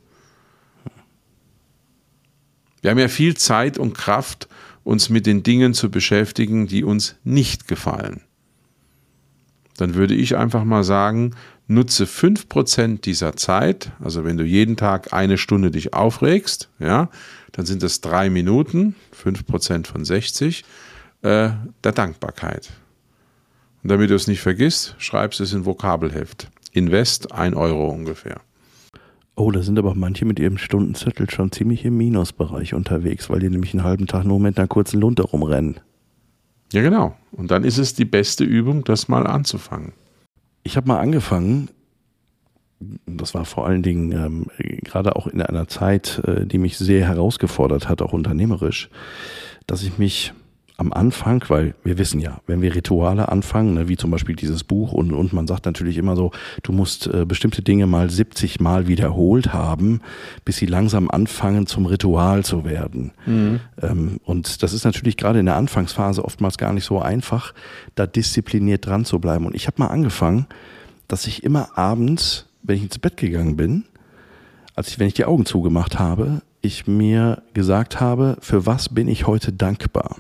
Wir 2.81 2.91
haben 2.91 2.99
ja 2.99 3.09
viel 3.09 3.37
Zeit 3.37 3.79
und 3.79 3.95
Kraft, 3.95 4.49
uns 4.85 5.11
mit 5.11 5.27
den 5.27 5.43
Dingen 5.43 5.75
zu 5.75 5.91
beschäftigen, 5.91 6.67
die 6.67 6.83
uns 6.83 7.17
nicht 7.23 7.69
gefallen. 7.69 8.23
Dann 9.77 9.95
würde 9.95 10.14
ich 10.14 10.37
einfach 10.37 10.64
mal 10.64 10.83
sagen, 10.83 11.35
nutze 11.67 12.05
5% 12.05 13.03
dieser 13.03 13.37
Zeit, 13.37 13.93
also 14.01 14.25
wenn 14.25 14.38
du 14.38 14.45
jeden 14.45 14.77
Tag 14.77 15.12
eine 15.12 15.37
Stunde 15.37 15.71
dich 15.71 15.93
aufregst, 15.93 16.71
ja, 16.79 17.11
dann 17.53 17.67
sind 17.67 17.83
das 17.83 18.01
drei 18.01 18.31
Minuten, 18.31 18.95
5% 19.23 19.87
von 19.87 20.05
60, 20.05 20.65
äh, 21.23 21.51
der 21.85 21.93
Dankbarkeit. 21.93 22.71
Und 23.83 23.91
damit 23.91 24.11
du 24.11 24.15
es 24.15 24.27
nicht 24.27 24.41
vergisst, 24.41 24.95
schreibst 24.99 25.41
es 25.41 25.53
in 25.53 25.65
Vokabelheft. 25.65 26.49
Invest 26.73 27.33
1 27.33 27.57
Euro 27.57 27.89
ungefähr. 27.89 28.41
Oh, 29.35 29.53
da 29.53 29.63
sind 29.63 29.79
aber 29.79 29.95
manche 29.95 30.25
mit 30.25 30.41
ihrem 30.41 30.59
Stundenzettel 30.59 31.31
schon 31.31 31.53
ziemlich 31.53 31.85
im 31.85 31.97
Minusbereich 31.97 32.75
unterwegs, 32.75 33.31
weil 33.31 33.39
die 33.39 33.49
nämlich 33.49 33.73
einen 33.73 33.85
halben 33.85 34.09
Tag 34.09 34.25
nur 34.25 34.41
mit 34.41 34.59
einer 34.59 34.67
kurzen 34.67 35.01
Lunte 35.01 35.23
rumrennen. 35.23 35.79
Ja, 36.73 36.83
genau. 36.83 37.17
Und 37.31 37.51
dann 37.51 37.65
ist 37.65 37.79
es 37.79 37.95
die 37.95 38.05
beste 38.05 38.45
Übung, 38.45 38.85
das 38.85 39.09
mal 39.09 39.27
anzufangen. 39.27 39.93
Ich 40.65 40.77
habe 40.77 40.89
mal 40.89 40.99
angefangen, 40.99 41.71
das 43.07 43.35
war 43.35 43.45
vor 43.45 43.67
allen 43.67 43.83
Dingen 43.83 44.12
ähm, 44.12 44.47
gerade 44.85 45.17
auch 45.17 45.27
in 45.27 45.43
einer 45.43 45.69
Zeit, 45.69 46.23
äh, 46.27 46.47
die 46.47 46.59
mich 46.59 46.79
sehr 46.79 47.07
herausgefordert 47.07 47.88
hat, 47.88 48.03
auch 48.03 48.12
unternehmerisch, 48.12 48.88
dass 49.67 49.83
ich 49.83 49.99
mich 49.99 50.33
am 50.79 50.93
Anfang, 50.93 51.45
weil 51.49 51.75
wir 51.83 51.99
wissen 51.99 52.21
ja, 52.21 52.41
wenn 52.47 52.62
wir 52.62 52.73
Rituale 52.73 53.29
anfangen, 53.31 53.75
ne, 53.75 53.88
wie 53.88 53.97
zum 53.97 54.12
Beispiel 54.12 54.37
dieses 54.37 54.62
Buch 54.62 54.93
und, 54.93 55.12
und 55.12 55.33
man 55.33 55.49
sagt 55.49 55.67
natürlich 55.67 55.99
immer 55.99 56.14
so, 56.14 56.31
du 56.62 56.71
musst 56.71 57.09
äh, 57.09 57.25
bestimmte 57.27 57.62
Dinge 57.62 57.88
mal 57.88 58.09
70 58.09 58.61
Mal 58.61 58.87
wiederholt 58.87 59.53
haben, 59.53 60.01
bis 60.45 60.59
sie 60.59 60.67
langsam 60.67 61.11
anfangen 61.11 61.67
zum 61.67 61.87
Ritual 61.87 62.45
zu 62.45 62.64
werden. 62.64 63.11
Mhm. 63.27 63.59
Ähm, 63.83 64.21
und 64.25 64.62
das 64.62 64.73
ist 64.73 64.85
natürlich 64.85 65.17
gerade 65.17 65.41
in 65.41 65.47
der 65.47 65.57
Anfangsphase 65.57 66.25
oftmals 66.25 66.59
gar 66.59 66.73
nicht 66.73 66.85
so 66.85 67.01
einfach, 67.01 67.55
da 67.97 68.07
diszipliniert 68.07 68.87
dran 68.87 69.05
zu 69.05 69.19
bleiben. 69.19 69.47
Und 69.47 69.57
ich 69.57 69.67
habe 69.67 69.83
mal 69.83 69.88
angefangen, 69.88 70.47
dass 71.09 71.27
ich 71.27 71.43
immer 71.43 71.77
abends, 71.77 72.48
wenn 72.62 72.77
ich 72.77 72.83
ins 72.83 72.99
Bett 72.99 73.16
gegangen 73.16 73.57
bin, 73.57 73.85
als 74.75 74.88
ich, 74.88 74.99
wenn 74.99 75.09
ich 75.09 75.14
die 75.14 75.25
Augen 75.25 75.47
zugemacht 75.47 75.99
habe, 75.99 76.42
ich 76.61 76.87
mir 76.87 77.42
gesagt 77.55 78.01
habe, 78.01 78.37
für 78.40 78.66
was 78.66 78.88
bin 78.88 79.09
ich 79.09 79.27
heute 79.27 79.53
dankbar? 79.53 80.16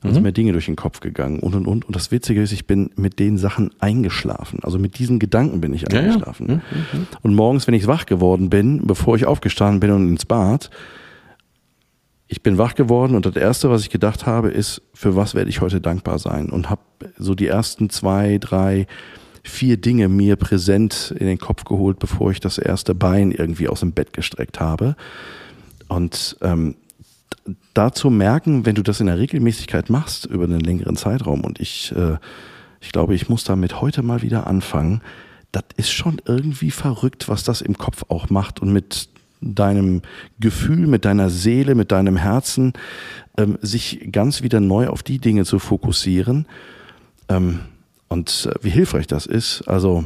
Dann 0.00 0.10
mhm. 0.10 0.14
sind 0.14 0.22
mir 0.22 0.32
Dinge 0.32 0.52
durch 0.52 0.66
den 0.66 0.76
Kopf 0.76 1.00
gegangen 1.00 1.38
und 1.40 1.54
und 1.54 1.66
und. 1.66 1.86
Und 1.86 1.96
das 1.96 2.10
Witzige 2.10 2.42
ist, 2.42 2.52
ich 2.52 2.66
bin 2.66 2.90
mit 2.96 3.18
den 3.18 3.38
Sachen 3.38 3.70
eingeschlafen. 3.80 4.60
Also 4.62 4.78
mit 4.78 4.98
diesen 4.98 5.18
Gedanken 5.18 5.62
bin 5.62 5.72
ich 5.72 5.90
eingeschlafen. 5.90 6.46
Ja, 6.46 6.54
ja. 6.54 6.60
Mhm, 6.70 7.00
mhm. 7.00 7.06
Und 7.22 7.34
morgens, 7.34 7.66
wenn 7.66 7.74
ich 7.74 7.86
wach 7.86 8.04
geworden 8.04 8.50
bin, 8.50 8.86
bevor 8.86 9.16
ich 9.16 9.24
aufgestanden 9.24 9.80
bin 9.80 9.90
und 9.90 10.08
ins 10.08 10.26
Bad, 10.26 10.70
ich 12.28 12.42
bin 12.42 12.58
wach 12.58 12.74
geworden 12.74 13.14
und 13.14 13.24
das 13.24 13.36
erste, 13.36 13.70
was 13.70 13.82
ich 13.82 13.90
gedacht 13.90 14.26
habe, 14.26 14.50
ist, 14.50 14.82
für 14.92 15.16
was 15.16 15.34
werde 15.34 15.50
ich 15.50 15.60
heute 15.60 15.80
dankbar 15.80 16.18
sein? 16.18 16.50
Und 16.50 16.68
habe 16.68 16.82
so 17.16 17.34
die 17.34 17.46
ersten 17.46 17.90
zwei, 17.90 18.38
drei, 18.38 18.86
vier 19.44 19.76
Dinge 19.76 20.08
mir 20.08 20.36
präsent 20.36 21.14
in 21.18 21.26
den 21.26 21.38
Kopf 21.38 21.64
geholt, 21.64 21.98
bevor 21.98 22.30
ich 22.30 22.40
das 22.40 22.58
erste 22.58 22.94
Bein 22.94 23.30
irgendwie 23.30 23.68
aus 23.68 23.80
dem 23.80 23.92
Bett 23.92 24.12
gestreckt 24.12 24.58
habe. 24.58 24.96
Und 25.86 26.36
ähm, 26.40 26.76
dazu 27.74 28.10
merken, 28.10 28.64
wenn 28.66 28.74
du 28.74 28.82
das 28.82 29.00
in 29.00 29.06
der 29.06 29.18
Regelmäßigkeit 29.18 29.90
machst 29.90 30.24
über 30.26 30.44
einen 30.44 30.60
längeren 30.60 30.96
Zeitraum 30.96 31.44
und 31.44 31.60
ich, 31.60 31.92
äh, 31.94 32.16
ich 32.80 32.90
glaube, 32.90 33.14
ich 33.14 33.28
muss 33.28 33.44
damit 33.44 33.80
heute 33.80 34.02
mal 34.02 34.22
wieder 34.22 34.46
anfangen, 34.46 35.02
das 35.52 35.64
ist 35.76 35.92
schon 35.92 36.20
irgendwie 36.24 36.70
verrückt, 36.70 37.28
was 37.28 37.44
das 37.44 37.60
im 37.60 37.78
Kopf 37.78 38.04
auch 38.08 38.30
macht 38.30 38.60
und 38.60 38.72
mit 38.72 39.08
deinem 39.40 40.00
Gefühl, 40.40 40.86
mit 40.86 41.04
deiner 41.04 41.28
Seele, 41.28 41.74
mit 41.74 41.92
deinem 41.92 42.16
Herzen, 42.16 42.72
ähm, 43.36 43.58
sich 43.60 44.08
ganz 44.10 44.42
wieder 44.42 44.60
neu 44.60 44.88
auf 44.88 45.02
die 45.02 45.18
Dinge 45.18 45.44
zu 45.44 45.58
fokussieren. 45.58 46.46
Ähm, 47.28 47.60
und 48.08 48.48
äh, 48.50 48.54
wie 48.62 48.70
hilfreich 48.70 49.06
das 49.06 49.26
ist, 49.26 49.62
also 49.62 50.04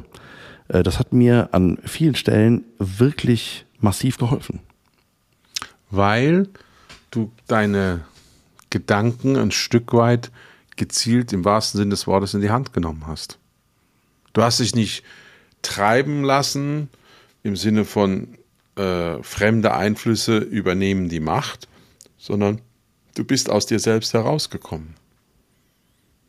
äh, 0.69 0.83
das 0.83 0.99
hat 0.99 1.13
mir 1.13 1.49
an 1.53 1.79
vielen 1.85 2.15
Stellen 2.15 2.65
wirklich 2.79 3.65
massiv 3.81 4.19
geholfen. 4.19 4.61
Weil 5.91 6.49
du 7.11 7.33
deine 7.47 8.05
Gedanken 8.71 9.37
ein 9.37 9.51
Stück 9.51 9.93
weit 9.93 10.31
gezielt 10.77 11.33
im 11.33 11.45
wahrsten 11.45 11.79
Sinne 11.79 11.91
des 11.91 12.07
Wortes 12.07 12.35
in 12.35 12.41
die 12.41 12.51
Hand 12.51 12.73
genommen 12.73 13.07
hast. 13.07 13.39
Du 14.33 14.43
hast 14.43 14.61
dich 14.61 14.75
nicht 14.75 15.03
treiben 15.63 16.23
lassen 16.23 16.89
im 17.43 17.57
Sinne 17.57 17.85
von 17.85 18.39
äh, 18.77 19.23
fremde 19.23 19.75
Einflüsse 19.75 20.39
übernehmen 20.39 21.09
die 21.09 21.21
Macht, 21.21 21.67
sondern 22.17 22.61
du 23.17 23.25
bist 23.25 23.51
aus 23.51 23.67
dir 23.67 23.81
selbst 23.81 24.15
herausgekommen. 24.15 24.95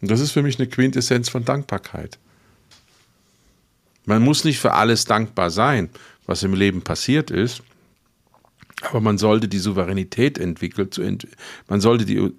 Und 0.01 0.11
das 0.11 0.19
ist 0.19 0.31
für 0.31 0.43
mich 0.43 0.59
eine 0.59 0.67
Quintessenz 0.67 1.29
von 1.29 1.45
Dankbarkeit. 1.45 2.17
Man 4.05 4.23
muss 4.23 4.43
nicht 4.43 4.59
für 4.59 4.73
alles 4.73 5.05
dankbar 5.05 5.51
sein, 5.51 5.89
was 6.25 6.43
im 6.43 6.53
Leben 6.53 6.81
passiert 6.81 7.31
ist, 7.31 7.61
aber 8.81 9.01
man 9.01 9.17
sollte 9.17 9.47
die 9.47 9.59
Souveränität 9.59 10.37
entwickeln, 10.37 11.19
man 11.67 11.81
sollte 11.81 12.05
die, 12.05 12.31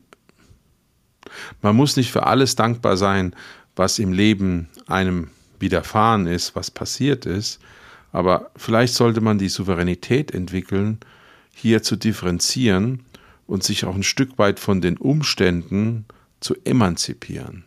man 1.60 1.76
muss 1.76 1.96
nicht 1.96 2.10
für 2.10 2.26
alles 2.26 2.54
dankbar 2.56 2.96
sein, 2.96 3.34
was 3.76 3.98
im 3.98 4.12
Leben 4.12 4.68
einem 4.86 5.28
widerfahren 5.58 6.26
ist, 6.26 6.56
was 6.56 6.70
passiert 6.70 7.26
ist, 7.26 7.60
aber 8.12 8.50
vielleicht 8.56 8.94
sollte 8.94 9.20
man 9.20 9.38
die 9.38 9.48
Souveränität 9.48 10.32
entwickeln, 10.32 10.98
hier 11.54 11.82
zu 11.82 11.96
differenzieren 11.96 13.04
und 13.46 13.62
sich 13.62 13.84
auch 13.84 13.94
ein 13.94 14.02
Stück 14.02 14.38
weit 14.38 14.58
von 14.58 14.80
den 14.80 14.96
Umständen 14.96 16.06
zu 16.40 16.54
emanzipieren. 16.64 17.64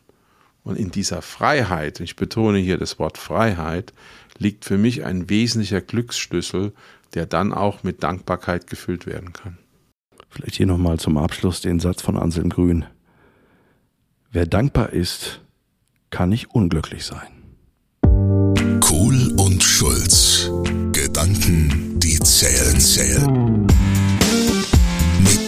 Und 0.64 0.78
in 0.78 0.92
dieser 0.92 1.22
Freiheit, 1.22 2.00
ich 2.00 2.16
betone 2.16 2.58
hier 2.58 2.78
das 2.78 3.00
Wort 3.00 3.18
Freiheit, 3.18 3.94
liegt 4.38 4.66
für 4.66 4.78
mich 4.78 5.04
ein 5.04 5.30
wesentlicher 5.30 5.82
Glücksschlüssel, 5.82 6.74
der 7.14 7.26
dann 7.26 7.54
auch 7.54 7.84
mit 7.84 8.04
Dankbarkeit 8.04 8.68
gefüllt 8.68 9.06
werden 9.06 9.34
kann. 9.34 9.58
Vielleicht 10.30 10.56
hier 10.56 10.66
nochmal 10.66 11.00
zum 11.00 11.18
Abschluss 11.18 11.62
den 11.62 11.80
Satz 11.80 12.02
von 12.02 12.18
Anselm 12.18 12.50
Grün. 12.50 12.86
Wer 14.32 14.48
dankbar 14.48 14.92
ist, 14.92 15.42
kann 16.10 16.30
nicht 16.30 16.50
unglücklich 16.52 17.06
sein. 17.06 18.80
Kohl 18.80 19.34
und 19.38 19.62
Schulz. 19.62 20.50
Gedanken, 20.92 22.00
die 22.00 22.20
zählen, 22.20 22.80
zählen. 22.80 23.68